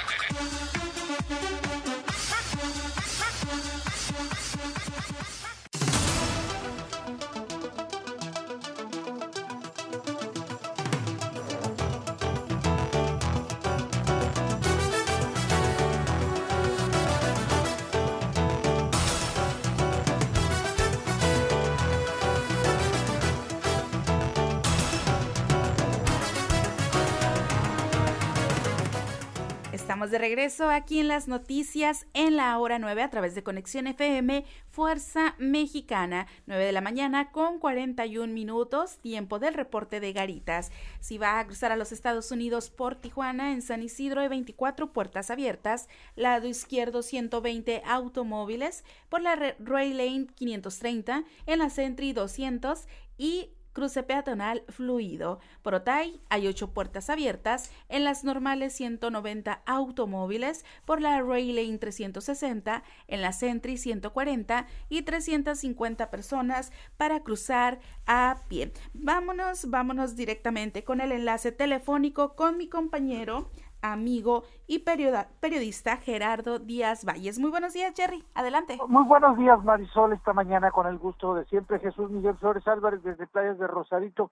De 30.08 30.18
regreso 30.18 30.70
aquí 30.70 31.00
en 31.00 31.10
las 31.10 31.28
noticias 31.28 32.08
en 32.14 32.38
la 32.38 32.58
hora 32.58 32.80
9 32.80 33.02
a 33.04 33.10
través 33.10 33.36
de 33.36 33.44
Conexión 33.44 33.86
FM 33.86 34.46
Fuerza 34.70 35.36
Mexicana, 35.40 36.26
9 36.46 36.64
de 36.64 36.72
la 36.72 36.80
mañana 36.80 37.32
con 37.32 37.60
41 37.60 38.34
minutos, 38.34 38.98
tiempo 39.00 39.40
del 39.40 39.54
reporte 39.56 40.00
de 40.00 40.14
Garitas. 40.14 40.72
Si 41.02 41.18
va 41.18 41.38
a 41.38 41.46
cruzar 41.46 41.74
a 41.74 41.76
los 41.76 41.92
Estados 41.92 42.32
Unidos 42.32 42.70
por 42.70 42.96
Tijuana, 42.96 43.52
en 43.52 43.62
San 43.62 43.84
Isidro 43.84 44.22
hay 44.22 44.30
24 44.30 44.94
puertas 44.94 45.30
abiertas, 45.32 45.90
lado 46.16 46.48
izquierdo 46.48 47.04
120 47.04 47.82
automóviles, 47.86 48.86
por 49.10 49.22
la 49.22 49.36
Ray 49.60 49.92
Lane 49.92 50.28
530, 50.34 51.26
en 51.46 51.60
la 51.60 51.70
Sentry 51.70 52.14
200 52.14 52.88
y 53.18 53.50
cruce 53.80 54.04
peatonal 54.04 54.65
fluido. 54.68 55.39
Por 55.62 55.74
Otay 55.74 56.20
hay 56.28 56.48
ocho 56.48 56.74
puertas 56.74 57.10
abiertas, 57.10 57.72
en 57.88 58.04
las 58.04 58.26
normales 58.26 58.74
190 58.74 59.62
automóviles, 59.65 60.65
por 60.84 61.00
la 61.02 61.22
Ray 61.22 61.54
Lane 61.54 61.78
360, 61.78 62.84
en 63.08 63.22
la 63.22 63.32
Sentry 63.32 63.78
140 63.78 64.68
y 64.89 65.04
350 65.04 66.12
personas 66.12 66.74
para 66.98 67.22
cruzar 67.22 67.80
a 68.06 68.42
pie. 68.50 68.74
Vámonos, 68.94 69.70
vámonos 69.70 70.18
directamente 70.18 70.84
con 70.84 71.00
el 71.00 71.13
enlace 71.13 71.54
telefónico 71.54 72.36
con 72.36 72.58
mi 72.58 72.68
compañero 72.68 73.50
amigo 73.82 74.44
y 74.68 74.80
periodista 74.80 75.98
Gerardo 75.98 76.60
Díaz 76.60 77.06
Valles. 77.06 77.39
Muy 77.39 77.52
buenos 77.52 77.74
días, 77.74 77.94
Jerry. 77.96 78.24
Adelante. 78.34 78.78
Muy 78.88 79.04
buenos 79.06 79.38
días, 79.38 79.63
Marisol. 79.63 80.13
Esta 80.13 80.34
mañana 80.34 80.72
con 80.72 80.88
el 80.88 80.98
gusto 80.98 81.36
de 81.36 81.46
siempre, 81.46 81.80
Jesús 81.80 82.10
Miguel 82.10 82.38
Flores 82.38 82.68
Álvarez 82.68 83.04
desde 83.04 83.28
Playas 83.28 83.58
de 83.60 83.68
Rosarito. 83.68 84.32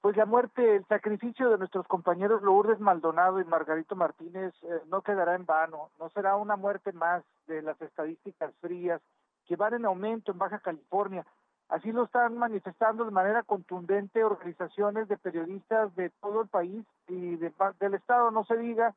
Pues 0.00 0.18
la 0.18 0.26
muerte, 0.26 0.76
el 0.76 0.86
sacrificio 0.86 1.48
de 1.48 1.56
nuestros 1.56 1.86
compañeros 1.86 2.42
Lourdes 2.42 2.78
Maldonado 2.78 3.40
y 3.40 3.44
Margarito 3.46 3.96
Martínez 3.96 4.52
eh, 4.62 4.82
no 4.88 5.00
quedará 5.00 5.34
en 5.34 5.46
vano. 5.46 5.88
No 5.98 6.10
será 6.10 6.36
una 6.36 6.56
muerte 6.56 6.92
más 6.92 7.24
de 7.46 7.62
las 7.62 7.80
estadísticas 7.80 8.52
frías 8.60 9.00
que 9.46 9.56
van 9.56 9.74
en 9.74 9.86
aumento 9.86 10.30
en 10.30 10.38
Baja 10.38 10.58
California. 10.58 11.24
Así 11.68 11.92
lo 11.92 12.04
están 12.04 12.36
manifestando 12.36 13.04
de 13.04 13.10
manera 13.10 13.42
contundente 13.42 14.22
organizaciones 14.22 15.08
de 15.08 15.16
periodistas 15.16 15.94
de 15.96 16.10
todo 16.20 16.42
el 16.42 16.48
país 16.48 16.84
y 17.08 17.36
del 17.36 17.94
Estado, 17.94 18.30
no 18.30 18.44
se 18.44 18.56
diga, 18.56 18.94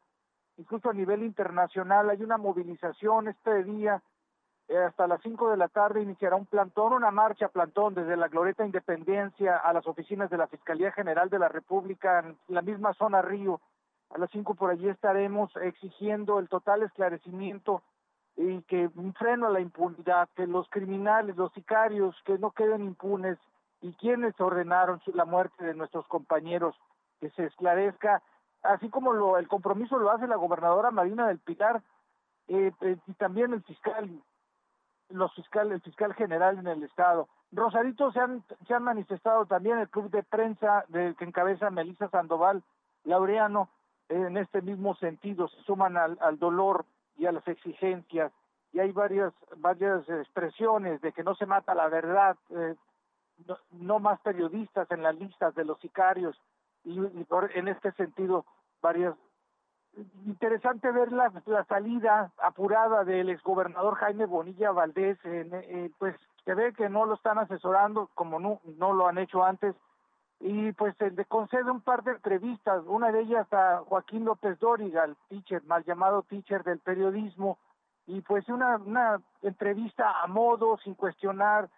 incluso 0.58 0.90
a 0.90 0.94
nivel 0.94 1.24
internacional. 1.24 2.10
Hay 2.10 2.22
una 2.22 2.38
movilización 2.38 3.30
este 3.30 3.64
día, 3.64 4.02
eh, 4.68 4.78
hasta 4.78 5.08
las 5.08 5.22
5 5.22 5.52
de 5.52 5.58
la 5.58 5.70
tarde 5.70 6.02
iniciará 6.02 6.36
un 6.36 6.46
plantón, 6.46 6.92
una 6.92 7.10
marcha 7.10 7.48
plantón 7.48 7.94
desde 7.94 8.18
la 8.18 8.28
Glorieta 8.28 8.66
Independencia 8.66 9.58
a 9.58 9.72
las 9.72 9.88
oficinas 9.88 10.30
de 10.30 10.38
la 10.38 10.48
Fiscalía 10.48 10.92
General 10.92 11.30
de 11.30 11.40
la 11.40 11.48
República 11.48 12.20
en 12.20 12.38
la 12.50 12.62
misma 12.62 12.94
zona 12.96 13.22
Río. 13.22 13.62
A 14.10 14.18
las 14.18 14.30
5 14.32 14.56
por 14.56 14.72
allí 14.72 14.90
estaremos 14.90 15.56
exigiendo 15.58 16.40
el 16.40 16.50
total 16.50 16.84
esclarecimiento 16.84 17.82
y 18.38 18.62
que 18.64 18.90
un 18.96 19.14
freno 19.16 19.48
a 19.48 19.50
la 19.50 19.60
impunidad, 19.60 20.30
que 20.36 20.46
los 20.46 20.70
criminales, 20.70 21.36
los 21.36 21.52
sicarios, 21.54 22.16
que 22.24 22.38
no 22.38 22.52
queden 22.52 22.84
impunes 22.84 23.38
y 23.82 23.94
quienes 23.94 24.40
ordenaron 24.40 25.02
la 25.14 25.26
muerte 25.26 25.66
de 25.66 25.74
nuestros 25.74 26.08
compañeros, 26.08 26.76
que 27.20 27.32
se 27.32 27.46
esclarezca, 27.46 28.22
así 28.62 28.90
como 28.90 29.12
lo, 29.12 29.40
el 29.40 29.48
compromiso 29.48 29.98
lo 29.98 30.12
hace 30.12 30.28
la 30.28 30.36
gobernadora 30.36 30.92
Marina 30.92 31.28
del 31.28 31.40
Pilar 31.40 31.82
eh, 32.48 32.72
eh, 32.82 32.98
y 33.08 33.14
también 33.14 33.54
el 33.54 33.64
fiscal, 33.64 34.08
los 35.10 35.34
fiscal, 35.34 35.72
el 35.72 35.82
fiscal 35.82 36.14
general 36.14 36.60
en 36.60 36.68
el 36.68 36.84
estado. 36.84 37.28
Rosarito 37.52 38.12
se 38.12 38.20
han, 38.20 38.44
manifestado 38.84 39.48
también 39.48 39.80
el 39.80 39.90
club 39.90 40.12
de 40.12 40.22
prensa 40.22 40.86
de, 40.90 41.16
que 41.16 41.26
encabeza 41.26 41.72
Melissa 41.72 42.08
Sandoval 42.10 42.62
Laureano 43.04 43.70
en 44.10 44.38
este 44.38 44.62
mismo 44.62 44.96
sentido, 44.96 45.48
se 45.48 45.62
suman 45.64 45.98
al 45.98 46.40
dolor 46.40 46.86
y 47.18 47.26
a 47.26 47.32
las 47.32 47.48
exigencias 47.48 48.32
y 48.74 48.80
hay 48.80 48.92
varias 48.92 49.34
varias 49.58 50.08
expresiones 50.10 51.02
de 51.02 51.12
que 51.12 51.24
no 51.24 51.36
se 51.36 51.46
mata 51.46 51.74
la 51.74 51.90
verdad 51.90 52.38
eh, 52.50 52.76
no, 53.72 54.00
más 54.00 54.20
periodistas 54.22 54.90
en 54.92 55.04
las 55.04 55.16
listas 55.16 55.54
de 55.56 55.66
los 55.66 55.80
sicarios 55.80 56.40
y, 56.84 57.00
en 57.00 57.68
este 57.68 57.92
sentido 57.94 58.46
varias 58.82 59.16
interesante 60.26 60.92
ver 60.92 61.12
la, 61.12 61.32
la 61.46 61.66
salida 61.66 62.32
apurada 62.38 63.04
del 63.04 63.30
exgobernador 63.30 63.96
Jaime 63.96 64.26
Bonilla 64.26 64.72
Valdés 64.72 65.18
eh, 65.24 65.92
pues 65.98 66.16
se 66.46 66.54
ve 66.54 66.74
que 66.74 66.90
no 66.90 67.06
lo 67.06 67.16
están 67.16 67.40
asesorando 67.40 68.10
como 68.14 68.40
no 68.40 68.62
no 68.78 68.94
lo 68.94 69.08
han 69.08 69.18
hecho 69.18 69.44
antes 69.44 69.76
y 70.40 70.72
pues 70.74 70.96
le 71.00 71.26
concede 71.26 71.70
un 71.72 71.82
par 71.82 72.04
de 72.04 72.12
entrevistas, 72.12 72.84
una 72.86 73.12
de 73.12 73.22
ellas 73.22 73.52
a 73.52 73.84
Joaquín 73.88 74.26
López 74.26 74.60
Dóriga, 74.60 75.06
el 75.06 75.16
teacher, 75.30 75.64
mal 75.64 75.84
llamado 75.84 76.24
teacher 76.24 76.64
del 76.64 76.80
periodismo, 76.80 77.58
y 78.06 78.22
pues 78.22 78.48
una, 78.48 78.78
una 78.78 79.20
entrevista 79.42 80.22
a 80.22 80.28
modo, 80.28 80.78
sin 80.84 80.94
cuestionar, 80.94 81.70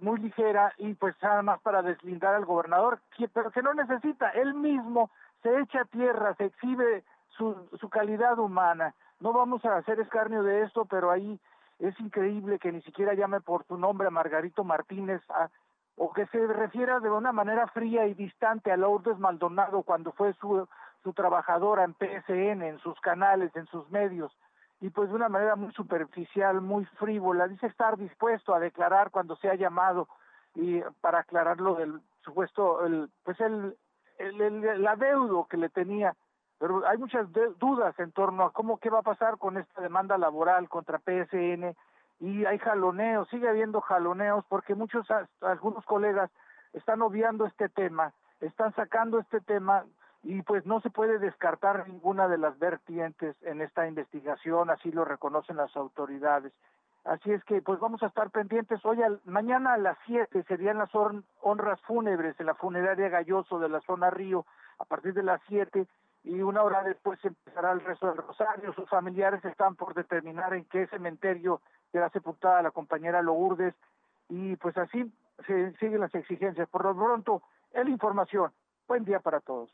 muy 0.00 0.18
ligera, 0.18 0.72
y 0.78 0.94
pues 0.94 1.14
nada 1.22 1.42
más 1.42 1.60
para 1.60 1.82
deslindar 1.82 2.34
al 2.34 2.44
gobernador, 2.44 3.00
pero 3.32 3.50
que 3.50 3.62
no 3.62 3.74
necesita, 3.74 4.30
él 4.30 4.54
mismo 4.54 5.10
se 5.42 5.60
echa 5.60 5.82
a 5.82 5.84
tierra, 5.86 6.34
se 6.36 6.46
exhibe 6.46 7.04
su, 7.36 7.54
su 7.78 7.88
calidad 7.88 8.38
humana. 8.38 8.94
No 9.20 9.32
vamos 9.32 9.64
a 9.64 9.76
hacer 9.76 10.00
escarnio 10.00 10.42
de 10.42 10.62
esto, 10.62 10.84
pero 10.86 11.10
ahí 11.10 11.38
es 11.78 11.98
increíble 12.00 12.58
que 12.58 12.72
ni 12.72 12.80
siquiera 12.82 13.14
llame 13.14 13.40
por 13.40 13.64
tu 13.64 13.76
nombre 13.76 14.06
a 14.06 14.10
Margarito 14.10 14.64
Martínez, 14.64 15.20
a, 15.28 15.50
o 15.96 16.12
que 16.12 16.26
se 16.26 16.46
refiera 16.46 17.00
de 17.00 17.10
una 17.10 17.32
manera 17.32 17.66
fría 17.68 18.06
y 18.06 18.14
distante 18.14 18.72
a 18.72 18.76
Lourdes 18.76 19.18
Maldonado 19.18 19.82
cuando 19.82 20.12
fue 20.12 20.32
su, 20.34 20.66
su 21.02 21.12
trabajadora 21.12 21.84
en 21.84 21.94
PSN, 21.94 22.62
en 22.62 22.78
sus 22.80 22.98
canales, 23.00 23.54
en 23.54 23.66
sus 23.66 23.88
medios, 23.90 24.36
y 24.80 24.90
pues 24.90 25.08
de 25.08 25.14
una 25.14 25.28
manera 25.28 25.56
muy 25.56 25.72
superficial, 25.72 26.60
muy 26.60 26.84
frívola, 26.98 27.46
dice 27.46 27.68
estar 27.68 27.96
dispuesto 27.96 28.54
a 28.54 28.60
declarar 28.60 29.10
cuando 29.10 29.36
sea 29.36 29.54
llamado 29.54 30.08
y 30.54 30.80
para 31.00 31.20
aclarar 31.20 31.60
lo 31.60 31.76
del 31.76 32.00
supuesto, 32.22 32.84
el, 32.84 33.08
pues 33.22 33.40
el, 33.40 33.76
el, 34.18 34.40
el, 34.40 34.86
adeudo 34.86 35.46
que 35.48 35.56
le 35.56 35.68
tenía, 35.68 36.14
pero 36.58 36.86
hay 36.86 36.98
muchas 36.98 37.28
dudas 37.58 37.98
en 37.98 38.12
torno 38.12 38.44
a 38.44 38.52
cómo 38.52 38.78
qué 38.78 38.90
va 38.90 39.00
a 39.00 39.02
pasar 39.02 39.38
con 39.38 39.58
esta 39.58 39.80
demanda 39.80 40.18
laboral 40.18 40.68
contra 40.68 40.98
PSN 40.98 41.74
y 42.24 42.46
hay 42.46 42.58
jaloneos, 42.58 43.28
sigue 43.28 43.48
habiendo 43.48 43.82
jaloneos 43.82 44.46
porque 44.48 44.74
muchos, 44.74 45.06
algunos 45.42 45.84
colegas 45.84 46.30
están 46.72 47.02
obviando 47.02 47.44
este 47.44 47.68
tema, 47.68 48.14
están 48.40 48.74
sacando 48.74 49.18
este 49.18 49.42
tema 49.42 49.84
y 50.22 50.40
pues 50.40 50.64
no 50.64 50.80
se 50.80 50.88
puede 50.88 51.18
descartar 51.18 51.86
ninguna 51.86 52.26
de 52.26 52.38
las 52.38 52.58
vertientes 52.58 53.36
en 53.42 53.60
esta 53.60 53.86
investigación, 53.86 54.70
así 54.70 54.90
lo 54.90 55.04
reconocen 55.04 55.58
las 55.58 55.76
autoridades. 55.76 56.54
Así 57.04 57.30
es 57.30 57.44
que 57.44 57.60
pues 57.60 57.78
vamos 57.78 58.02
a 58.02 58.06
estar 58.06 58.30
pendientes. 58.30 58.82
Hoy, 58.86 59.00
mañana 59.26 59.74
a 59.74 59.78
las 59.78 59.98
7 60.06 60.44
serían 60.44 60.78
las 60.78 60.88
honras 60.94 61.78
fúnebres 61.82 62.40
en 62.40 62.46
la 62.46 62.54
funeraria 62.54 63.10
Galloso 63.10 63.58
de 63.58 63.68
la 63.68 63.82
zona 63.82 64.08
Río, 64.08 64.46
a 64.78 64.86
partir 64.86 65.12
de 65.12 65.22
las 65.22 65.42
7 65.48 65.86
y 66.24 66.40
una 66.40 66.62
hora 66.62 66.82
después 66.82 67.22
empezará 67.22 67.72
el 67.72 67.82
resto 67.82 68.06
del 68.06 68.16
rosario. 68.16 68.72
Sus 68.72 68.88
familiares 68.88 69.44
están 69.44 69.76
por 69.76 69.92
determinar 69.92 70.54
en 70.54 70.64
qué 70.64 70.86
cementerio 70.86 71.60
será 71.94 72.10
sepultada 72.10 72.60
la 72.60 72.72
compañera 72.72 73.22
Lourdes 73.22 73.72
y 74.28 74.56
pues 74.56 74.76
así 74.76 75.04
se 75.46 75.72
siguen 75.76 76.00
las 76.00 76.12
exigencias. 76.12 76.68
Por 76.68 76.84
lo 76.84 76.92
pronto, 76.92 77.40
la 77.72 77.88
información. 77.88 78.50
Buen 78.88 79.04
día 79.04 79.20
para 79.20 79.38
todos. 79.38 79.70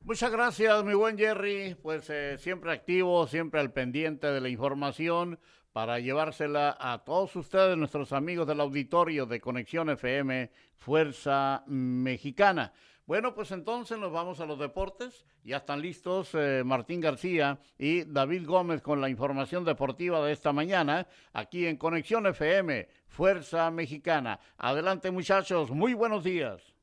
Muchas 0.00 0.32
gracias, 0.32 0.84
mi 0.84 0.94
buen 0.94 1.16
Jerry. 1.16 1.76
Pues 1.80 2.10
eh, 2.10 2.38
siempre 2.38 2.72
activo, 2.72 3.24
siempre 3.28 3.60
al 3.60 3.70
pendiente 3.70 4.26
de 4.26 4.40
la 4.40 4.48
información 4.48 5.38
para 5.72 6.00
llevársela 6.00 6.76
a 6.80 7.04
todos 7.04 7.36
ustedes, 7.36 7.76
nuestros 7.76 8.12
amigos 8.12 8.48
del 8.48 8.60
auditorio 8.60 9.26
de 9.26 9.40
Conexión 9.40 9.90
FM 9.90 10.50
Fuerza 10.74 11.62
Mexicana. 11.68 12.72
Bueno, 13.06 13.34
pues 13.34 13.50
entonces 13.50 13.98
nos 13.98 14.12
vamos 14.12 14.40
a 14.40 14.46
los 14.46 14.58
deportes. 14.58 15.26
Ya 15.42 15.58
están 15.58 15.82
listos 15.82 16.30
eh, 16.32 16.62
Martín 16.64 17.02
García 17.02 17.58
y 17.76 18.04
David 18.04 18.46
Gómez 18.46 18.80
con 18.80 19.02
la 19.02 19.10
información 19.10 19.62
deportiva 19.62 20.24
de 20.24 20.32
esta 20.32 20.54
mañana 20.54 21.06
aquí 21.34 21.66
en 21.66 21.76
Conexión 21.76 22.26
FM, 22.26 22.88
Fuerza 23.08 23.70
Mexicana. 23.70 24.40
Adelante 24.56 25.10
muchachos, 25.10 25.70
muy 25.70 25.92
buenos 25.92 26.24
días. 26.24 26.73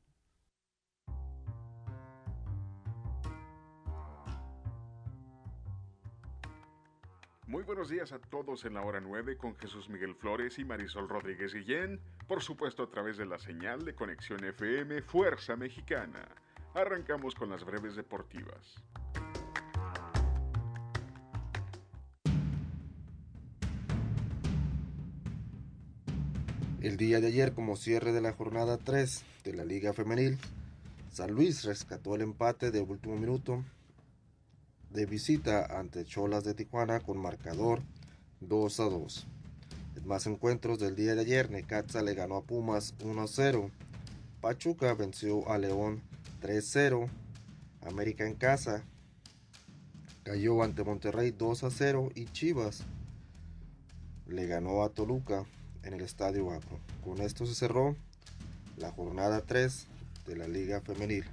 Muy 7.52 7.64
buenos 7.64 7.90
días 7.90 8.12
a 8.12 8.18
todos 8.18 8.64
en 8.64 8.72
la 8.72 8.80
hora 8.80 8.98
9 8.98 9.36
con 9.36 9.54
Jesús 9.56 9.90
Miguel 9.90 10.14
Flores 10.14 10.58
y 10.58 10.64
Marisol 10.64 11.06
Rodríguez 11.06 11.52
Guillén, 11.52 12.00
por 12.26 12.42
supuesto 12.42 12.82
a 12.82 12.88
través 12.88 13.18
de 13.18 13.26
la 13.26 13.38
señal 13.38 13.84
de 13.84 13.94
conexión 13.94 14.42
FM 14.42 15.02
Fuerza 15.02 15.54
Mexicana. 15.54 16.26
Arrancamos 16.72 17.34
con 17.34 17.50
las 17.50 17.62
breves 17.62 17.94
deportivas. 17.94 18.82
El 26.80 26.96
día 26.96 27.20
de 27.20 27.26
ayer, 27.26 27.52
como 27.52 27.76
cierre 27.76 28.12
de 28.12 28.22
la 28.22 28.32
jornada 28.32 28.78
3 28.78 29.26
de 29.44 29.52
la 29.52 29.66
Liga 29.66 29.92
Femenil, 29.92 30.38
San 31.10 31.32
Luis 31.32 31.64
rescató 31.64 32.14
el 32.14 32.22
empate 32.22 32.70
de 32.70 32.80
último 32.80 33.18
minuto 33.18 33.62
de 34.92 35.06
visita 35.06 35.78
ante 35.78 36.04
Cholas 36.04 36.44
de 36.44 36.54
Tijuana 36.54 37.00
con 37.00 37.18
marcador 37.18 37.82
2 38.40 38.80
a 38.80 38.84
2. 38.84 39.26
En 39.96 40.06
más 40.06 40.26
encuentros 40.26 40.78
del 40.78 40.96
día 40.96 41.14
de 41.14 41.22
ayer, 41.22 41.50
Necaxa 41.50 42.02
le 42.02 42.14
ganó 42.14 42.36
a 42.36 42.42
Pumas 42.42 42.94
1 43.02 43.22
a 43.22 43.26
0. 43.26 43.70
Pachuca 44.40 44.94
venció 44.94 45.48
a 45.50 45.58
León 45.58 46.02
3 46.40 46.64
0. 46.68 47.06
América 47.82 48.26
en 48.26 48.34
casa 48.34 48.84
cayó 50.22 50.62
ante 50.62 50.84
Monterrey 50.84 51.30
2 51.30 51.64
a 51.64 51.70
0 51.70 52.10
y 52.14 52.26
Chivas 52.26 52.84
le 54.26 54.46
ganó 54.46 54.82
a 54.82 54.90
Toluca 54.90 55.44
en 55.82 55.94
el 55.94 56.02
Estadio 56.02 56.50
Agro. 56.50 56.78
Con 57.04 57.20
esto 57.20 57.46
se 57.46 57.54
cerró 57.54 57.96
la 58.76 58.90
jornada 58.92 59.42
3 59.42 59.86
de 60.26 60.36
la 60.36 60.48
Liga 60.48 60.80
Femenil. 60.80 61.24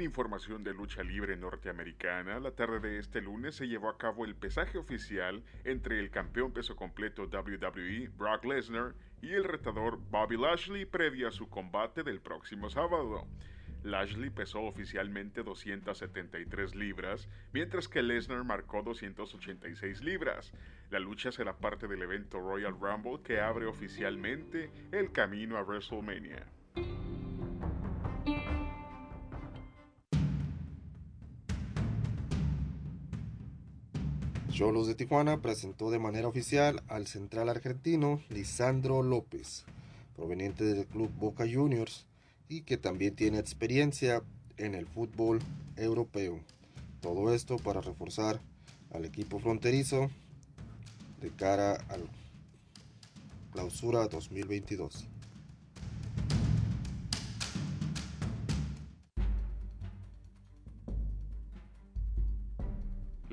En 0.00 0.06
información 0.06 0.64
de 0.64 0.72
lucha 0.72 1.02
libre 1.02 1.36
norteamericana, 1.36 2.40
la 2.40 2.52
tarde 2.52 2.80
de 2.80 2.98
este 2.98 3.20
lunes 3.20 3.54
se 3.54 3.68
llevó 3.68 3.90
a 3.90 3.98
cabo 3.98 4.24
el 4.24 4.34
pesaje 4.34 4.78
oficial 4.78 5.42
entre 5.62 6.00
el 6.00 6.10
campeón 6.10 6.54
peso 6.54 6.74
completo 6.74 7.24
WWE, 7.24 8.08
Brock 8.16 8.46
Lesnar, 8.46 8.94
y 9.20 9.34
el 9.34 9.44
retador 9.44 9.98
Bobby 10.10 10.38
Lashley 10.38 10.86
previo 10.86 11.28
a 11.28 11.32
su 11.32 11.50
combate 11.50 12.02
del 12.02 12.22
próximo 12.22 12.70
sábado. 12.70 13.26
Lashley 13.82 14.30
pesó 14.30 14.62
oficialmente 14.62 15.42
273 15.42 16.74
libras, 16.74 17.28
mientras 17.52 17.86
que 17.86 18.02
Lesnar 18.02 18.42
marcó 18.42 18.82
286 18.82 20.02
libras. 20.02 20.54
La 20.88 20.98
lucha 20.98 21.30
será 21.30 21.58
parte 21.58 21.88
del 21.88 22.00
evento 22.00 22.40
Royal 22.40 22.72
Rumble 22.72 23.20
que 23.22 23.38
abre 23.38 23.66
oficialmente 23.66 24.70
el 24.92 25.12
camino 25.12 25.58
a 25.58 25.62
WrestleMania. 25.62 26.46
Cholos 34.52 34.88
de 34.88 34.96
Tijuana 34.96 35.40
presentó 35.40 35.90
de 35.90 36.00
manera 36.00 36.26
oficial 36.26 36.82
al 36.88 37.06
central 37.06 37.48
argentino 37.48 38.20
Lisandro 38.30 39.02
López, 39.02 39.64
proveniente 40.16 40.64
del 40.64 40.86
club 40.86 41.10
Boca 41.18 41.44
Juniors 41.50 42.06
y 42.48 42.62
que 42.62 42.76
también 42.76 43.14
tiene 43.14 43.38
experiencia 43.38 44.22
en 44.56 44.74
el 44.74 44.86
fútbol 44.86 45.38
europeo. 45.76 46.40
Todo 47.00 47.32
esto 47.32 47.56
para 47.56 47.80
reforzar 47.80 48.40
al 48.92 49.04
equipo 49.04 49.38
fronterizo 49.38 50.10
de 51.20 51.30
cara 51.30 51.74
al 51.88 52.08
clausura 53.52 54.08
2022. 54.08 55.06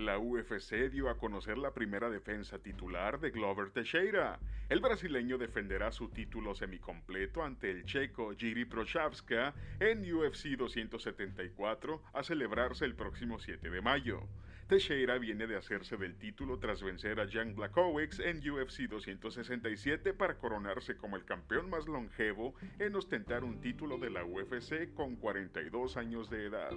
La 0.08 0.20
UFC 0.20 0.90
dio 0.90 1.10
a 1.10 1.18
conocer 1.18 1.58
la 1.58 1.74
primera 1.74 2.10
defensa 2.10 2.60
titular 2.60 3.20
de 3.20 3.30
Glover 3.30 3.72
Teixeira. 3.72 4.40
El 4.70 4.80
brasileño 4.80 5.38
defenderá 5.38 5.92
su 5.92 6.08
título 6.08 6.56
semicompleto 6.56 7.44
ante 7.44 7.70
el 7.70 7.84
checo 7.84 8.34
Jiri 8.34 8.64
Prochazka 8.64 9.54
en 9.82 10.10
UFC 10.10 10.56
274 10.56 12.02
a 12.14 12.24
celebrarse 12.24 12.86
el 12.86 12.96
próximo 12.96 13.38
7 13.38 13.70
de 13.70 13.82
mayo. 13.82 14.22
Teixeira 14.70 15.18
viene 15.18 15.46
de 15.46 15.58
hacerse 15.58 15.98
del 15.98 16.16
título 16.16 16.58
tras 16.58 16.82
vencer 16.82 17.20
a 17.20 17.28
Jan 17.30 17.54
Blachowicz 17.54 18.22
en 18.22 18.38
UFC 18.50 18.84
267 18.84 20.14
para 20.14 20.38
coronarse 20.38 20.96
como 20.96 21.18
el 21.18 21.26
campeón 21.26 21.70
más 21.70 21.86
longevo 21.86 22.56
en 22.80 22.96
ostentar 22.96 23.44
un 23.44 23.60
título 23.60 23.98
de 23.98 24.10
la 24.10 24.24
UFC 24.24 24.94
con 24.94 25.18
42 25.18 25.98
años 25.98 26.30
de 26.30 26.46
edad. 26.46 26.72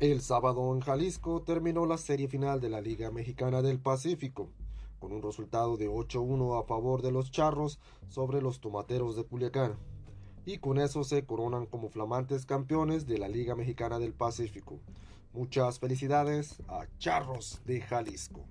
El 0.00 0.22
sábado 0.22 0.74
en 0.74 0.80
Jalisco 0.80 1.42
terminó 1.42 1.86
la 1.86 1.98
serie 1.98 2.26
final 2.26 2.60
de 2.60 2.68
la 2.68 2.80
Liga 2.80 3.12
Mexicana 3.12 3.62
del 3.62 3.78
Pacífico, 3.78 4.50
con 4.98 5.12
un 5.12 5.22
resultado 5.22 5.76
de 5.76 5.88
8-1 5.88 6.60
a 6.60 6.64
favor 6.64 7.00
de 7.00 7.12
los 7.12 7.30
Charros 7.30 7.78
sobre 8.08 8.42
los 8.42 8.60
Tomateros 8.60 9.14
de 9.14 9.24
Culiacán. 9.24 9.76
y 10.46 10.58
con 10.58 10.78
eso 10.78 11.04
se 11.04 11.24
coronan 11.24 11.64
como 11.64 11.88
flamantes 11.88 12.44
campeones 12.44 13.06
de 13.06 13.18
la 13.18 13.28
Liga 13.28 13.54
Mexicana 13.54 13.98
del 13.98 14.12
Pacífico. 14.12 14.78
Muchas 15.32 15.78
felicidades 15.78 16.60
a 16.68 16.86
Charros 16.98 17.62
de 17.64 17.80
Jalisco. 17.80 18.44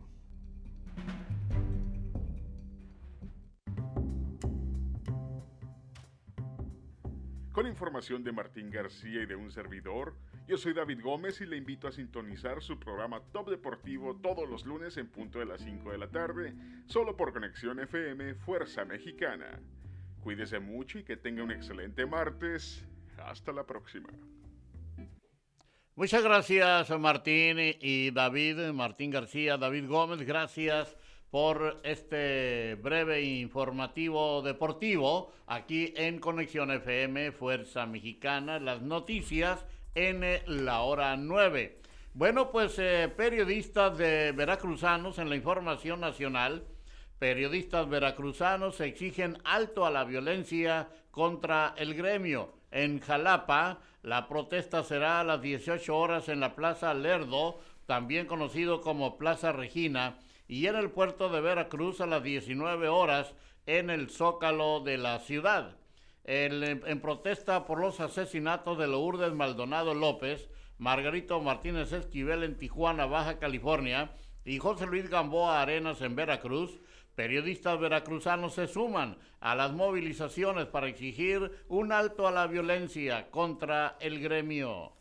Con 7.51 7.67
información 7.67 8.23
de 8.23 8.31
Martín 8.31 8.71
García 8.71 9.21
y 9.21 9.25
de 9.27 9.35
un 9.35 9.51
servidor, 9.51 10.15
yo 10.47 10.57
soy 10.57 10.73
David 10.73 11.01
Gómez 11.01 11.39
y 11.41 11.45
le 11.45 11.57
invito 11.57 11.87
a 11.87 11.91
sintonizar 11.91 12.61
su 12.61 12.77
programa 12.77 13.21
Top 13.31 13.49
Deportivo 13.49 14.15
todos 14.15 14.49
los 14.49 14.65
lunes 14.65 14.97
en 14.97 15.07
punto 15.07 15.39
de 15.39 15.45
las 15.45 15.61
5 15.61 15.91
de 15.91 15.97
la 15.97 16.09
tarde, 16.09 16.53
solo 16.85 17.15
por 17.15 17.31
Conexión 17.31 17.79
FM 17.79 18.35
Fuerza 18.35 18.83
Mexicana. 18.83 19.59
Cuídese 20.21 20.59
mucho 20.59 20.99
y 20.99 21.03
que 21.03 21.17
tenga 21.17 21.43
un 21.43 21.51
excelente 21.51 22.05
martes. 22.05 22.85
Hasta 23.17 23.53
la 23.53 23.65
próxima. 23.65 24.09
Muchas 25.95 26.23
gracias 26.23 26.89
Martín 26.99 27.57
y 27.59 28.11
David, 28.11 28.71
Martín 28.73 29.11
García, 29.11 29.57
David 29.57 29.87
Gómez, 29.87 30.25
gracias 30.25 30.97
por 31.29 31.79
este 31.83 32.75
breve 32.75 33.21
informativo 33.21 34.41
deportivo 34.41 35.31
aquí 35.47 35.93
en 35.95 36.19
Conexión 36.19 36.71
FM 36.71 37.31
Fuerza 37.31 37.85
Mexicana, 37.85 38.59
las 38.59 38.81
noticias 38.81 39.65
en 39.95 40.23
la 40.65 40.81
hora 40.81 41.15
9. 41.17 41.79
Bueno, 42.13 42.51
pues 42.51 42.77
eh, 42.77 43.11
periodistas 43.15 43.97
de 43.97 44.31
veracruzanos 44.31 45.17
en 45.19 45.29
la 45.29 45.35
información 45.35 45.99
nacional 45.99 46.63
Periodistas 47.23 47.87
veracruzanos 47.87 48.81
exigen 48.81 49.37
alto 49.45 49.85
a 49.85 49.91
la 49.91 50.03
violencia 50.03 50.89
contra 51.09 51.73
el 51.77 51.93
gremio. 51.93 52.51
En 52.69 52.99
Jalapa, 52.99 53.79
la 54.01 54.27
protesta 54.27 54.83
será 54.83 55.21
a 55.21 55.23
las 55.23 55.41
18 55.41 55.97
horas 55.97 56.27
en 56.27 56.41
la 56.41 56.53
Plaza 56.53 56.93
Lerdo, 56.93 57.61
también 57.85 58.27
conocido 58.27 58.81
como 58.81 59.17
Plaza 59.17 59.53
Regina, 59.53 60.17
y 60.49 60.67
en 60.67 60.75
el 60.75 60.91
puerto 60.91 61.29
de 61.29 61.39
Veracruz 61.39 62.01
a 62.01 62.07
las 62.07 62.23
19 62.23 62.89
horas 62.89 63.33
en 63.67 63.89
el 63.89 64.09
Zócalo 64.09 64.81
de 64.81 64.97
la 64.97 65.19
ciudad. 65.19 65.77
En 66.25 67.01
protesta 67.01 67.65
por 67.65 67.79
los 67.79 67.99
asesinatos 67.99 68.77
de 68.77 68.87
Lourdes 68.87 69.33
Maldonado 69.33 69.93
López, 69.93 70.49
Margarito 70.77 71.41
Martínez 71.41 71.91
Esquivel 71.91 72.43
en 72.43 72.57
Tijuana, 72.57 73.05
Baja 73.05 73.39
California, 73.39 74.15
y 74.45 74.59
José 74.59 74.85
Luis 74.85 75.09
Gamboa 75.09 75.61
Arenas 75.61 76.01
en 76.01 76.15
Veracruz, 76.15 76.79
Periodistas 77.15 77.79
veracruzanos 77.79 78.55
se 78.55 78.67
suman 78.67 79.17
a 79.39 79.53
las 79.53 79.71
movilizaciones 79.71 80.65
para 80.65 80.87
exigir 80.87 81.63
un 81.67 81.91
alto 81.91 82.27
a 82.27 82.31
la 82.31 82.47
violencia 82.47 83.29
contra 83.29 83.97
el 83.99 84.19
gremio. 84.19 84.93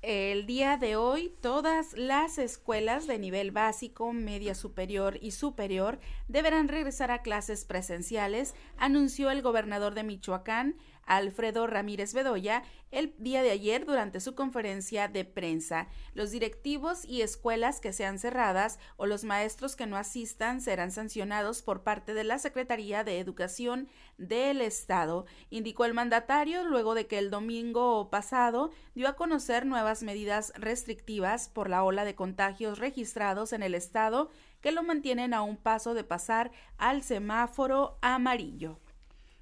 El 0.00 0.46
día 0.46 0.76
de 0.76 0.94
hoy, 0.94 1.34
todas 1.40 1.92
las 1.94 2.38
escuelas 2.38 3.08
de 3.08 3.18
nivel 3.18 3.50
básico, 3.50 4.12
media 4.12 4.54
superior 4.54 5.18
y 5.20 5.32
superior 5.32 5.98
deberán 6.28 6.68
regresar 6.68 7.10
a 7.10 7.22
clases 7.22 7.64
presenciales, 7.64 8.54
anunció 8.76 9.28
el 9.32 9.42
gobernador 9.42 9.94
de 9.94 10.04
Michoacán, 10.04 10.76
Alfredo 11.08 11.66
Ramírez 11.66 12.14
Bedoya 12.14 12.62
el 12.90 13.14
día 13.18 13.42
de 13.42 13.50
ayer 13.50 13.84
durante 13.84 14.20
su 14.20 14.34
conferencia 14.34 15.08
de 15.08 15.24
prensa. 15.24 15.88
Los 16.14 16.30
directivos 16.30 17.04
y 17.04 17.22
escuelas 17.22 17.80
que 17.80 17.92
sean 17.92 18.18
cerradas 18.18 18.78
o 18.96 19.06
los 19.06 19.24
maestros 19.24 19.76
que 19.76 19.86
no 19.86 19.96
asistan 19.96 20.60
serán 20.60 20.90
sancionados 20.90 21.62
por 21.62 21.82
parte 21.82 22.14
de 22.14 22.24
la 22.24 22.38
Secretaría 22.38 23.04
de 23.04 23.18
Educación 23.18 23.88
del 24.16 24.60
Estado, 24.60 25.26
indicó 25.50 25.84
el 25.84 25.94
mandatario 25.94 26.64
luego 26.64 26.94
de 26.94 27.06
que 27.06 27.18
el 27.18 27.30
domingo 27.30 28.10
pasado 28.10 28.70
dio 28.94 29.08
a 29.08 29.16
conocer 29.16 29.66
nuevas 29.66 30.02
medidas 30.02 30.52
restrictivas 30.56 31.48
por 31.48 31.70
la 31.70 31.84
ola 31.84 32.04
de 32.04 32.14
contagios 32.14 32.78
registrados 32.78 33.52
en 33.52 33.62
el 33.62 33.74
Estado 33.74 34.30
que 34.60 34.72
lo 34.72 34.82
mantienen 34.82 35.34
a 35.34 35.42
un 35.42 35.56
paso 35.56 35.94
de 35.94 36.04
pasar 36.04 36.50
al 36.78 37.02
semáforo 37.02 37.98
amarillo. 38.02 38.80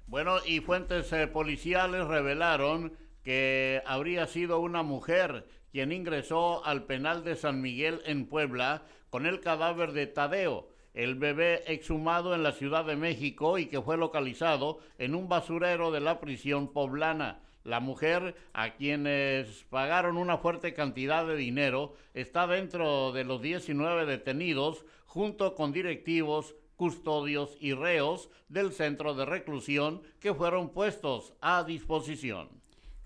Bueno, 0.07 0.37
y 0.45 0.61
fuentes 0.61 1.11
eh, 1.11 1.27
policiales 1.27 2.07
revelaron 2.07 2.93
que 3.25 3.83
habría 3.85 4.25
sido 4.25 4.61
una 4.61 4.81
mujer 4.81 5.45
quien 5.69 5.91
ingresó 5.91 6.65
al 6.65 6.85
penal 6.85 7.25
de 7.25 7.35
San 7.35 7.59
Miguel 7.59 8.01
en 8.05 8.25
Puebla 8.25 8.83
con 9.09 9.25
el 9.25 9.41
cadáver 9.41 9.91
de 9.91 10.07
Tadeo, 10.07 10.69
el 10.93 11.15
bebé 11.15 11.61
exhumado 11.67 12.33
en 12.33 12.41
la 12.41 12.53
Ciudad 12.53 12.85
de 12.85 12.95
México 12.95 13.57
y 13.57 13.65
que 13.65 13.81
fue 13.81 13.97
localizado 13.97 14.79
en 14.97 15.13
un 15.13 15.27
basurero 15.27 15.91
de 15.91 15.99
la 15.99 16.21
prisión 16.21 16.71
poblana. 16.71 17.41
La 17.65 17.81
mujer, 17.81 18.33
a 18.53 18.75
quienes 18.75 19.65
pagaron 19.65 20.15
una 20.15 20.37
fuerte 20.37 20.73
cantidad 20.73 21.27
de 21.27 21.35
dinero, 21.35 21.95
está 22.13 22.47
dentro 22.47 23.11
de 23.11 23.25
los 23.25 23.41
19 23.41 24.05
detenidos 24.05 24.85
junto 25.05 25.53
con 25.53 25.73
directivos 25.73 26.55
custodios 26.77 27.57
y 27.59 27.73
reos 27.73 28.29
del 28.47 28.71
centro 28.71 29.13
de 29.13 29.25
reclusión 29.25 30.01
que 30.21 30.33
fueron 30.33 30.69
puestos 30.69 31.33
a 31.41 31.63
disposición. 31.63 32.56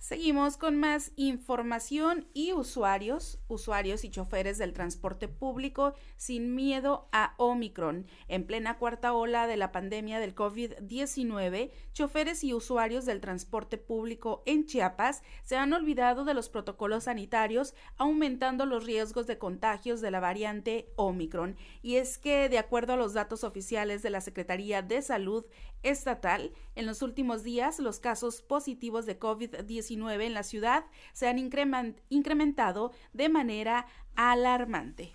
Seguimos 0.01 0.57
con 0.57 0.77
más 0.77 1.11
información 1.15 2.27
y 2.33 2.53
usuarios, 2.53 3.39
usuarios 3.47 4.03
y 4.03 4.09
choferes 4.09 4.57
del 4.57 4.73
transporte 4.73 5.27
público 5.27 5.93
sin 6.17 6.55
miedo 6.55 7.07
a 7.11 7.35
Omicron. 7.37 8.07
En 8.27 8.47
plena 8.47 8.79
cuarta 8.79 9.13
ola 9.13 9.45
de 9.45 9.57
la 9.57 9.71
pandemia 9.71 10.19
del 10.19 10.33
COVID-19, 10.33 11.69
choferes 11.93 12.43
y 12.43 12.55
usuarios 12.55 13.05
del 13.05 13.21
transporte 13.21 13.77
público 13.77 14.41
en 14.47 14.65
Chiapas 14.65 15.21
se 15.43 15.55
han 15.55 15.71
olvidado 15.71 16.25
de 16.25 16.33
los 16.33 16.49
protocolos 16.49 17.03
sanitarios, 17.03 17.75
aumentando 17.97 18.65
los 18.65 18.85
riesgos 18.85 19.27
de 19.27 19.37
contagios 19.37 20.01
de 20.01 20.09
la 20.09 20.19
variante 20.19 20.91
Omicron. 20.95 21.57
Y 21.83 21.97
es 21.97 22.17
que, 22.17 22.49
de 22.49 22.57
acuerdo 22.57 22.93
a 22.93 22.97
los 22.97 23.13
datos 23.13 23.43
oficiales 23.43 24.01
de 24.01 24.09
la 24.09 24.21
Secretaría 24.21 24.81
de 24.81 25.03
Salud 25.03 25.45
Estatal, 25.83 26.53
en 26.75 26.87
los 26.87 27.03
últimos 27.03 27.43
días 27.43 27.79
los 27.79 27.99
casos 27.99 28.41
positivos 28.41 29.05
de 29.05 29.19
COVID-19 29.19 29.90
en 29.91 30.33
la 30.33 30.43
ciudad 30.43 30.85
se 31.13 31.27
han 31.27 31.37
incrementado 31.37 32.91
de 33.13 33.29
manera 33.29 33.87
alarmante. 34.15 35.13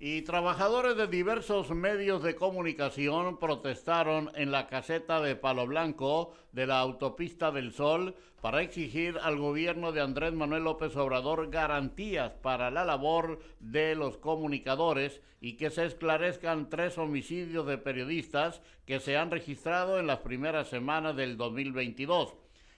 Y 0.00 0.22
trabajadores 0.22 0.96
de 0.96 1.06
diversos 1.06 1.70
medios 1.70 2.22
de 2.22 2.34
comunicación 2.34 3.38
protestaron 3.38 4.30
en 4.34 4.50
la 4.50 4.66
caseta 4.66 5.20
de 5.20 5.36
Palo 5.36 5.66
Blanco 5.66 6.34
de 6.52 6.66
la 6.66 6.80
Autopista 6.80 7.52
del 7.52 7.72
Sol 7.72 8.16
para 8.40 8.60
exigir 8.60 9.18
al 9.22 9.38
gobierno 9.38 9.92
de 9.92 10.02
Andrés 10.02 10.34
Manuel 10.34 10.64
López 10.64 10.94
Obrador 10.96 11.48
garantías 11.48 12.32
para 12.32 12.70
la 12.70 12.84
labor 12.84 13.40
de 13.60 13.94
los 13.94 14.18
comunicadores 14.18 15.22
y 15.40 15.56
que 15.56 15.70
se 15.70 15.86
esclarezcan 15.86 16.68
tres 16.68 16.98
homicidios 16.98 17.66
de 17.66 17.78
periodistas 17.78 18.60
que 18.84 19.00
se 19.00 19.16
han 19.16 19.30
registrado 19.30 19.98
en 19.98 20.06
las 20.06 20.18
primeras 20.18 20.68
semanas 20.68 21.16
del 21.16 21.36
2022 21.36 22.34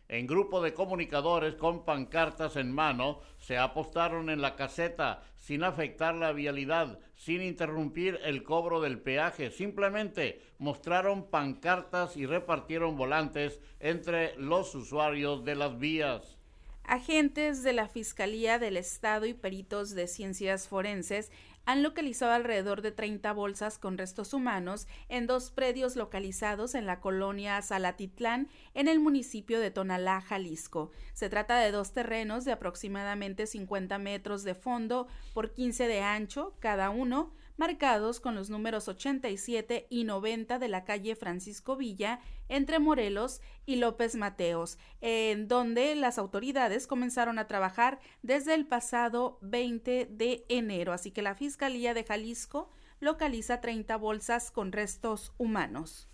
en 0.08 0.26
grupo 0.26 0.60
de 0.62 0.72
comunicadores 0.72 1.54
con 1.56 1.84
pancartas 1.84 2.56
en 2.56 2.72
mano, 2.72 3.20
se 3.38 3.58
apostaron 3.58 4.30
en 4.30 4.40
la 4.40 4.54
caseta 4.54 5.24
sin 5.36 5.64
afectar 5.64 6.14
la 6.14 6.32
vialidad, 6.32 6.98
sin 7.16 7.42
interrumpir 7.42 8.20
el 8.24 8.44
cobro 8.44 8.80
del 8.80 9.00
peaje. 9.00 9.50
Simplemente 9.50 10.40
mostraron 10.58 11.28
pancartas 11.28 12.16
y 12.16 12.26
repartieron 12.26 12.96
volantes 12.96 13.60
entre 13.80 14.36
los 14.36 14.74
usuarios 14.74 15.44
de 15.44 15.54
las 15.56 15.78
vías. 15.78 16.36
Agentes 16.84 17.64
de 17.64 17.72
la 17.72 17.88
Fiscalía 17.88 18.60
del 18.60 18.76
Estado 18.76 19.26
y 19.26 19.34
peritos 19.34 19.90
de 19.96 20.06
ciencias 20.06 20.68
forenses 20.68 21.32
han 21.66 21.82
localizado 21.82 22.32
alrededor 22.32 22.80
de 22.80 22.92
30 22.92 23.32
bolsas 23.32 23.78
con 23.78 23.98
restos 23.98 24.32
humanos 24.32 24.86
en 25.08 25.26
dos 25.26 25.50
predios 25.50 25.96
localizados 25.96 26.74
en 26.74 26.86
la 26.86 27.00
colonia 27.00 27.60
Salatitlán, 27.60 28.48
en 28.72 28.88
el 28.88 29.00
municipio 29.00 29.60
de 29.60 29.72
Tonalá, 29.72 30.20
Jalisco. 30.20 30.92
Se 31.12 31.28
trata 31.28 31.58
de 31.58 31.72
dos 31.72 31.92
terrenos 31.92 32.44
de 32.44 32.52
aproximadamente 32.52 33.46
50 33.46 33.98
metros 33.98 34.44
de 34.44 34.54
fondo 34.54 35.08
por 35.34 35.52
15 35.52 35.88
de 35.88 36.00
ancho 36.02 36.54
cada 36.60 36.90
uno, 36.90 37.34
marcados 37.56 38.20
con 38.20 38.34
los 38.34 38.50
números 38.50 38.88
87 38.88 39.86
y 39.90 40.04
90 40.04 40.58
de 40.58 40.68
la 40.68 40.84
calle 40.84 41.16
Francisco 41.16 41.76
Villa 41.76 42.20
entre 42.48 42.78
Morelos 42.78 43.40
y 43.64 43.76
López 43.76 44.16
Mateos, 44.16 44.78
en 45.00 45.48
donde 45.48 45.94
las 45.94 46.18
autoridades 46.18 46.86
comenzaron 46.86 47.38
a 47.38 47.46
trabajar 47.46 47.98
desde 48.22 48.54
el 48.54 48.66
pasado 48.66 49.38
20 49.42 50.08
de 50.10 50.44
enero. 50.48 50.92
Así 50.92 51.10
que 51.10 51.22
la 51.22 51.34
Fiscalía 51.34 51.94
de 51.94 52.04
Jalisco 52.04 52.70
localiza 53.00 53.60
30 53.60 53.96
bolsas 53.96 54.50
con 54.50 54.72
restos 54.72 55.32
humanos. 55.38 56.08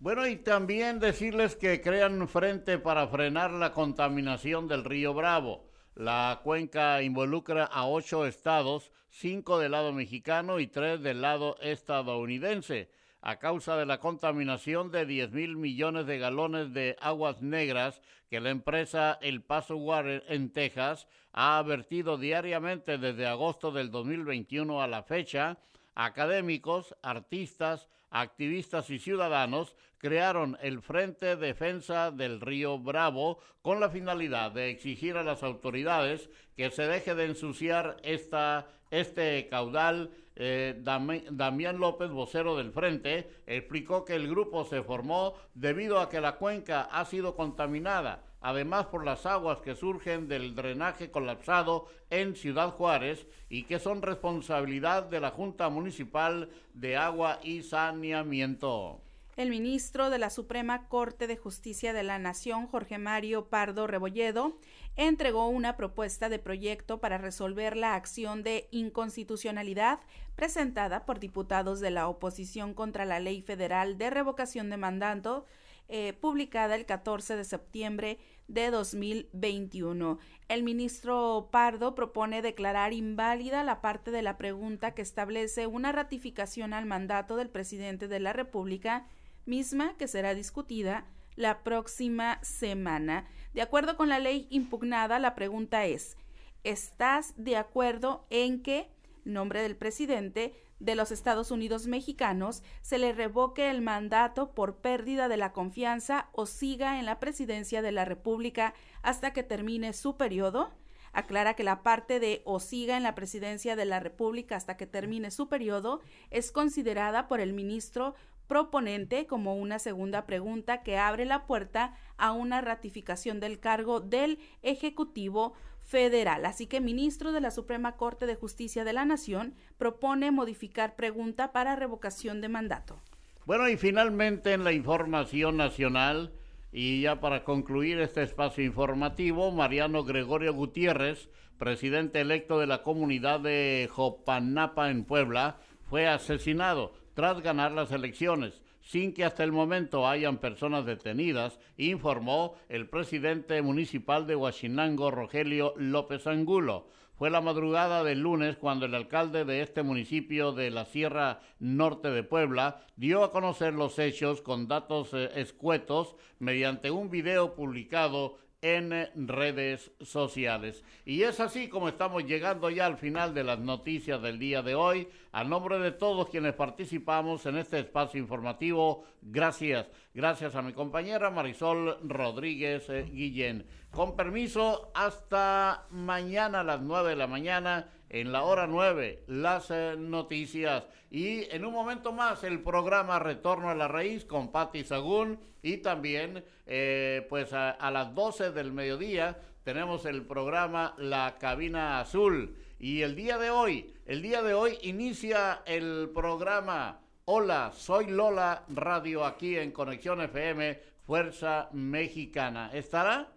Bueno, 0.00 0.28
y 0.28 0.36
también 0.36 1.00
decirles 1.00 1.56
que 1.56 1.80
crean 1.80 2.28
frente 2.28 2.78
para 2.78 3.08
frenar 3.08 3.50
la 3.50 3.72
contaminación 3.72 4.68
del 4.68 4.84
río 4.84 5.12
Bravo. 5.12 5.67
La 5.98 6.42
cuenca 6.44 7.02
involucra 7.02 7.64
a 7.64 7.84
ocho 7.88 8.24
estados, 8.24 8.92
cinco 9.10 9.58
del 9.58 9.72
lado 9.72 9.92
mexicano 9.92 10.60
y 10.60 10.68
tres 10.68 11.02
del 11.02 11.22
lado 11.22 11.56
estadounidense. 11.60 12.88
a 13.20 13.40
causa 13.40 13.76
de 13.76 13.84
la 13.84 13.98
contaminación 13.98 14.92
de 14.92 15.04
10 15.04 15.32
mil 15.32 15.56
millones 15.56 16.06
de 16.06 16.20
galones 16.20 16.72
de 16.72 16.96
aguas 17.00 17.42
negras 17.42 18.00
que 18.30 18.38
la 18.38 18.50
empresa 18.50 19.18
El 19.20 19.42
Paso 19.42 19.76
Water 19.76 20.22
en 20.28 20.52
Texas 20.52 21.08
ha 21.32 21.60
vertido 21.62 22.16
diariamente 22.16 22.96
desde 22.96 23.26
agosto 23.26 23.72
del 23.72 23.90
2021 23.90 24.80
a 24.80 24.86
la 24.86 25.02
fecha. 25.02 25.58
Académicos, 25.96 26.94
artistas, 27.02 27.88
activistas 28.10 28.88
y 28.90 29.00
ciudadanos 29.00 29.74
crearon 29.98 30.56
el 30.62 30.80
Frente 30.80 31.36
Defensa 31.36 32.10
del 32.10 32.40
Río 32.40 32.78
Bravo 32.78 33.38
con 33.62 33.80
la 33.80 33.90
finalidad 33.90 34.52
de 34.52 34.70
exigir 34.70 35.16
a 35.16 35.22
las 35.22 35.42
autoridades 35.42 36.30
que 36.56 36.70
se 36.70 36.86
deje 36.86 37.14
de 37.14 37.26
ensuciar 37.26 37.96
esta, 38.02 38.68
este 38.90 39.48
caudal. 39.48 40.10
Eh, 40.40 40.80
Damián 40.80 41.78
López, 41.78 42.10
vocero 42.10 42.56
del 42.56 42.70
Frente, 42.70 43.28
explicó 43.46 44.04
que 44.04 44.14
el 44.14 44.28
grupo 44.28 44.64
se 44.64 44.82
formó 44.82 45.34
debido 45.54 45.98
a 45.98 46.08
que 46.08 46.20
la 46.20 46.36
cuenca 46.36 46.82
ha 46.82 47.04
sido 47.04 47.34
contaminada 47.34 48.22
además 48.40 48.86
por 48.86 49.04
las 49.04 49.26
aguas 49.26 49.58
que 49.58 49.74
surgen 49.74 50.28
del 50.28 50.54
drenaje 50.54 51.10
colapsado 51.10 51.86
en 52.10 52.36
Ciudad 52.36 52.70
Juárez 52.70 53.26
y 53.48 53.64
que 53.64 53.78
son 53.78 54.02
responsabilidad 54.02 55.04
de 55.04 55.20
la 55.20 55.30
Junta 55.30 55.68
Municipal 55.68 56.48
de 56.74 56.96
Agua 56.96 57.40
y 57.42 57.62
Saneamiento. 57.62 59.00
El 59.38 59.50
ministro 59.50 60.10
de 60.10 60.18
la 60.18 60.30
Suprema 60.30 60.88
Corte 60.88 61.28
de 61.28 61.36
Justicia 61.36 61.92
de 61.92 62.02
la 62.02 62.18
Nación, 62.18 62.66
Jorge 62.66 62.98
Mario 62.98 63.46
Pardo 63.46 63.86
Rebolledo, 63.86 64.58
entregó 64.96 65.46
una 65.46 65.76
propuesta 65.76 66.28
de 66.28 66.40
proyecto 66.40 66.98
para 66.98 67.18
resolver 67.18 67.76
la 67.76 67.94
acción 67.94 68.42
de 68.42 68.66
inconstitucionalidad 68.72 70.00
presentada 70.34 71.06
por 71.06 71.20
diputados 71.20 71.78
de 71.78 71.92
la 71.92 72.08
oposición 72.08 72.74
contra 72.74 73.04
la 73.04 73.20
Ley 73.20 73.40
Federal 73.40 73.96
de 73.96 74.10
Revocación 74.10 74.70
de 74.70 74.76
Mandato 74.76 75.46
eh, 75.90 76.12
publicada 76.12 76.74
el 76.74 76.84
14 76.84 77.36
de 77.36 77.44
septiembre 77.44 78.18
de 78.46 78.70
2021. 78.70 80.18
El 80.48 80.62
ministro 80.62 81.48
Pardo 81.50 81.94
propone 81.94 82.42
declarar 82.42 82.92
inválida 82.92 83.62
la 83.62 83.80
parte 83.80 84.10
de 84.10 84.20
la 84.20 84.36
pregunta 84.36 84.94
que 84.94 85.00
establece 85.00 85.66
una 85.66 85.92
ratificación 85.92 86.74
al 86.74 86.84
mandato 86.84 87.36
del 87.36 87.48
presidente 87.48 88.06
de 88.06 88.20
la 88.20 88.34
República, 88.34 89.06
misma 89.48 89.96
que 89.96 90.06
será 90.06 90.34
discutida 90.34 91.06
la 91.34 91.62
próxima 91.62 92.38
semana. 92.42 93.26
De 93.54 93.62
acuerdo 93.62 93.96
con 93.96 94.08
la 94.08 94.18
ley 94.18 94.46
impugnada, 94.50 95.18
la 95.18 95.34
pregunta 95.34 95.86
es, 95.86 96.16
¿estás 96.62 97.34
de 97.36 97.56
acuerdo 97.56 98.26
en 98.30 98.62
que, 98.62 98.90
nombre 99.24 99.62
del 99.62 99.76
presidente, 99.76 100.54
de 100.80 100.94
los 100.94 101.10
Estados 101.10 101.50
Unidos 101.50 101.86
mexicanos 101.86 102.62
se 102.82 102.98
le 102.98 103.12
revoque 103.12 103.70
el 103.70 103.82
mandato 103.82 104.54
por 104.54 104.76
pérdida 104.76 105.28
de 105.28 105.36
la 105.36 105.52
confianza 105.52 106.28
o 106.32 106.46
siga 106.46 106.98
en 106.98 107.06
la 107.06 107.18
presidencia 107.18 107.82
de 107.82 107.92
la 107.92 108.04
República 108.04 108.74
hasta 109.02 109.32
que 109.32 109.42
termine 109.42 109.92
su 109.92 110.16
periodo. 110.16 110.70
Aclara 111.12 111.54
que 111.54 111.64
la 111.64 111.82
parte 111.82 112.20
de 112.20 112.42
o 112.44 112.60
siga 112.60 112.96
en 112.96 113.02
la 113.02 113.14
presidencia 113.14 113.76
de 113.76 113.86
la 113.86 113.98
República 113.98 114.56
hasta 114.56 114.76
que 114.76 114.86
termine 114.86 115.30
su 115.30 115.48
periodo 115.48 116.00
es 116.30 116.52
considerada 116.52 117.28
por 117.28 117.40
el 117.40 117.54
ministro 117.54 118.14
proponente 118.48 119.26
como 119.26 119.54
una 119.54 119.78
segunda 119.78 120.26
pregunta 120.26 120.82
que 120.82 120.98
abre 120.98 121.24
la 121.26 121.46
puerta 121.46 121.94
a 122.16 122.32
una 122.32 122.60
ratificación 122.60 123.38
del 123.38 123.60
cargo 123.60 124.00
del 124.00 124.38
Ejecutivo 124.62 125.52
federal. 125.82 126.44
Así 126.44 126.66
que 126.66 126.80
ministro 126.80 127.32
de 127.32 127.40
la 127.40 127.50
Suprema 127.50 127.96
Corte 127.96 128.26
de 128.26 128.34
Justicia 128.34 128.84
de 128.84 128.92
la 128.92 129.04
Nación 129.04 129.54
propone 129.76 130.30
modificar 130.30 130.96
pregunta 130.96 131.52
para 131.52 131.76
revocación 131.76 132.40
de 132.40 132.48
mandato. 132.48 133.00
Bueno, 133.46 133.68
y 133.68 133.76
finalmente 133.76 134.52
en 134.52 134.64
la 134.64 134.72
información 134.72 135.56
nacional, 135.56 136.32
y 136.70 137.00
ya 137.02 137.20
para 137.20 137.44
concluir 137.44 137.98
este 138.00 138.22
espacio 138.22 138.64
informativo, 138.64 139.50
Mariano 139.52 140.04
Gregorio 140.04 140.52
Gutiérrez, 140.52 141.30
presidente 141.58 142.20
electo 142.20 142.58
de 142.58 142.66
la 142.66 142.82
comunidad 142.82 143.40
de 143.40 143.88
Jopanapa 143.90 144.90
en 144.90 145.04
Puebla, 145.04 145.58
fue 145.88 146.06
asesinado 146.06 146.92
tras 147.18 147.42
ganar 147.42 147.72
las 147.72 147.90
elecciones 147.90 148.62
sin 148.80 149.12
que 149.12 149.24
hasta 149.24 149.42
el 149.42 149.50
momento 149.50 150.06
hayan 150.06 150.38
personas 150.38 150.86
detenidas, 150.86 151.58
informó 151.76 152.54
el 152.68 152.88
presidente 152.88 153.60
municipal 153.60 154.24
de 154.28 154.36
Huachinango, 154.36 155.10
Rogelio 155.10 155.74
López 155.76 156.28
Angulo. 156.28 156.86
Fue 157.16 157.28
la 157.28 157.40
madrugada 157.40 158.04
del 158.04 158.20
lunes 158.20 158.56
cuando 158.56 158.86
el 158.86 158.94
alcalde 158.94 159.44
de 159.44 159.62
este 159.62 159.82
municipio 159.82 160.52
de 160.52 160.70
la 160.70 160.84
Sierra 160.84 161.40
Norte 161.58 162.12
de 162.12 162.22
Puebla 162.22 162.86
dio 162.94 163.24
a 163.24 163.32
conocer 163.32 163.74
los 163.74 163.98
hechos 163.98 164.40
con 164.40 164.68
datos 164.68 165.12
eh, 165.12 165.28
escuetos 165.34 166.14
mediante 166.38 166.92
un 166.92 167.10
video 167.10 167.56
publicado 167.56 168.38
en 168.60 169.08
redes 169.14 169.92
sociales. 170.00 170.84
Y 171.04 171.22
es 171.22 171.38
así 171.40 171.68
como 171.68 171.88
estamos 171.88 172.24
llegando 172.24 172.70
ya 172.70 172.86
al 172.86 172.96
final 172.96 173.34
de 173.34 173.44
las 173.44 173.58
noticias 173.58 174.20
del 174.20 174.38
día 174.38 174.62
de 174.62 174.74
hoy. 174.74 175.08
A 175.32 175.44
nombre 175.44 175.78
de 175.78 175.92
todos 175.92 176.28
quienes 176.28 176.54
participamos 176.54 177.46
en 177.46 177.58
este 177.58 177.78
espacio 177.78 178.18
informativo, 178.20 179.04
gracias. 179.22 179.86
Gracias 180.12 180.56
a 180.56 180.62
mi 180.62 180.72
compañera 180.72 181.30
Marisol 181.30 181.98
Rodríguez 182.02 182.88
eh, 182.90 183.04
Guillén. 183.04 183.66
Con 183.90 184.16
permiso, 184.16 184.90
hasta 184.94 185.86
mañana 185.90 186.60
a 186.60 186.64
las 186.64 186.80
nueve 186.80 187.10
de 187.10 187.16
la 187.16 187.26
mañana 187.26 187.88
en 188.10 188.32
la 188.32 188.42
hora 188.42 188.66
9 188.66 189.24
las 189.26 189.70
eh, 189.70 189.94
noticias 189.98 190.84
y 191.10 191.44
en 191.54 191.64
un 191.64 191.72
momento 191.72 192.12
más 192.12 192.44
el 192.44 192.62
programa 192.62 193.18
Retorno 193.18 193.70
a 193.70 193.74
la 193.74 193.88
Raíz 193.88 194.24
con 194.24 194.50
Patti 194.50 194.84
Sagún 194.84 195.38
y 195.62 195.78
también 195.78 196.44
eh, 196.66 197.26
pues 197.28 197.52
a, 197.52 197.90
las 197.90 198.14
12 198.14 198.52
del 198.52 198.72
mediodía 198.72 199.38
tenemos 199.64 200.04
el 200.06 200.26
programa 200.26 200.94
La 200.98 201.36
Cabina 201.38 202.00
Azul 202.00 202.56
y 202.78 203.02
el 203.02 203.16
día 203.16 203.38
de 203.38 203.50
hoy, 203.50 203.92
el 204.06 204.22
día 204.22 204.42
de 204.42 204.54
hoy 204.54 204.78
inicia 204.82 205.62
el 205.66 206.10
programa 206.14 207.00
Hola, 207.24 207.72
soy 207.74 208.06
Lola 208.06 208.64
Radio 208.68 209.24
aquí 209.24 209.56
en 209.56 209.72
Conexión 209.72 210.22
FM 210.22 210.80
Fuerza 211.04 211.68
Mexicana. 211.72 212.70
¿Estará? 212.72 213.28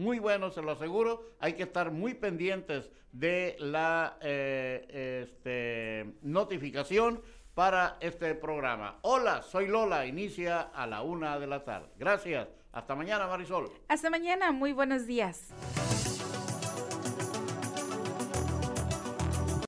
Muy 0.00 0.18
bueno, 0.18 0.50
se 0.50 0.62
lo 0.62 0.72
aseguro. 0.72 1.34
Hay 1.38 1.52
que 1.52 1.64
estar 1.64 1.90
muy 1.92 2.14
pendientes 2.14 2.90
de 3.12 3.56
la 3.58 4.16
eh, 4.22 5.22
este, 5.22 6.14
notificación 6.22 7.22
para 7.54 7.98
este 8.00 8.34
programa. 8.34 8.98
Hola, 9.02 9.42
soy 9.42 9.68
Lola, 9.68 10.06
inicia 10.06 10.60
a 10.60 10.86
la 10.86 11.02
una 11.02 11.38
de 11.38 11.46
la 11.46 11.64
tarde. 11.64 11.88
Gracias. 11.98 12.48
Hasta 12.72 12.94
mañana, 12.94 13.26
Marisol. 13.26 13.70
Hasta 13.88 14.08
mañana, 14.10 14.52
muy 14.52 14.72
buenos 14.72 15.06
días. 15.06 15.48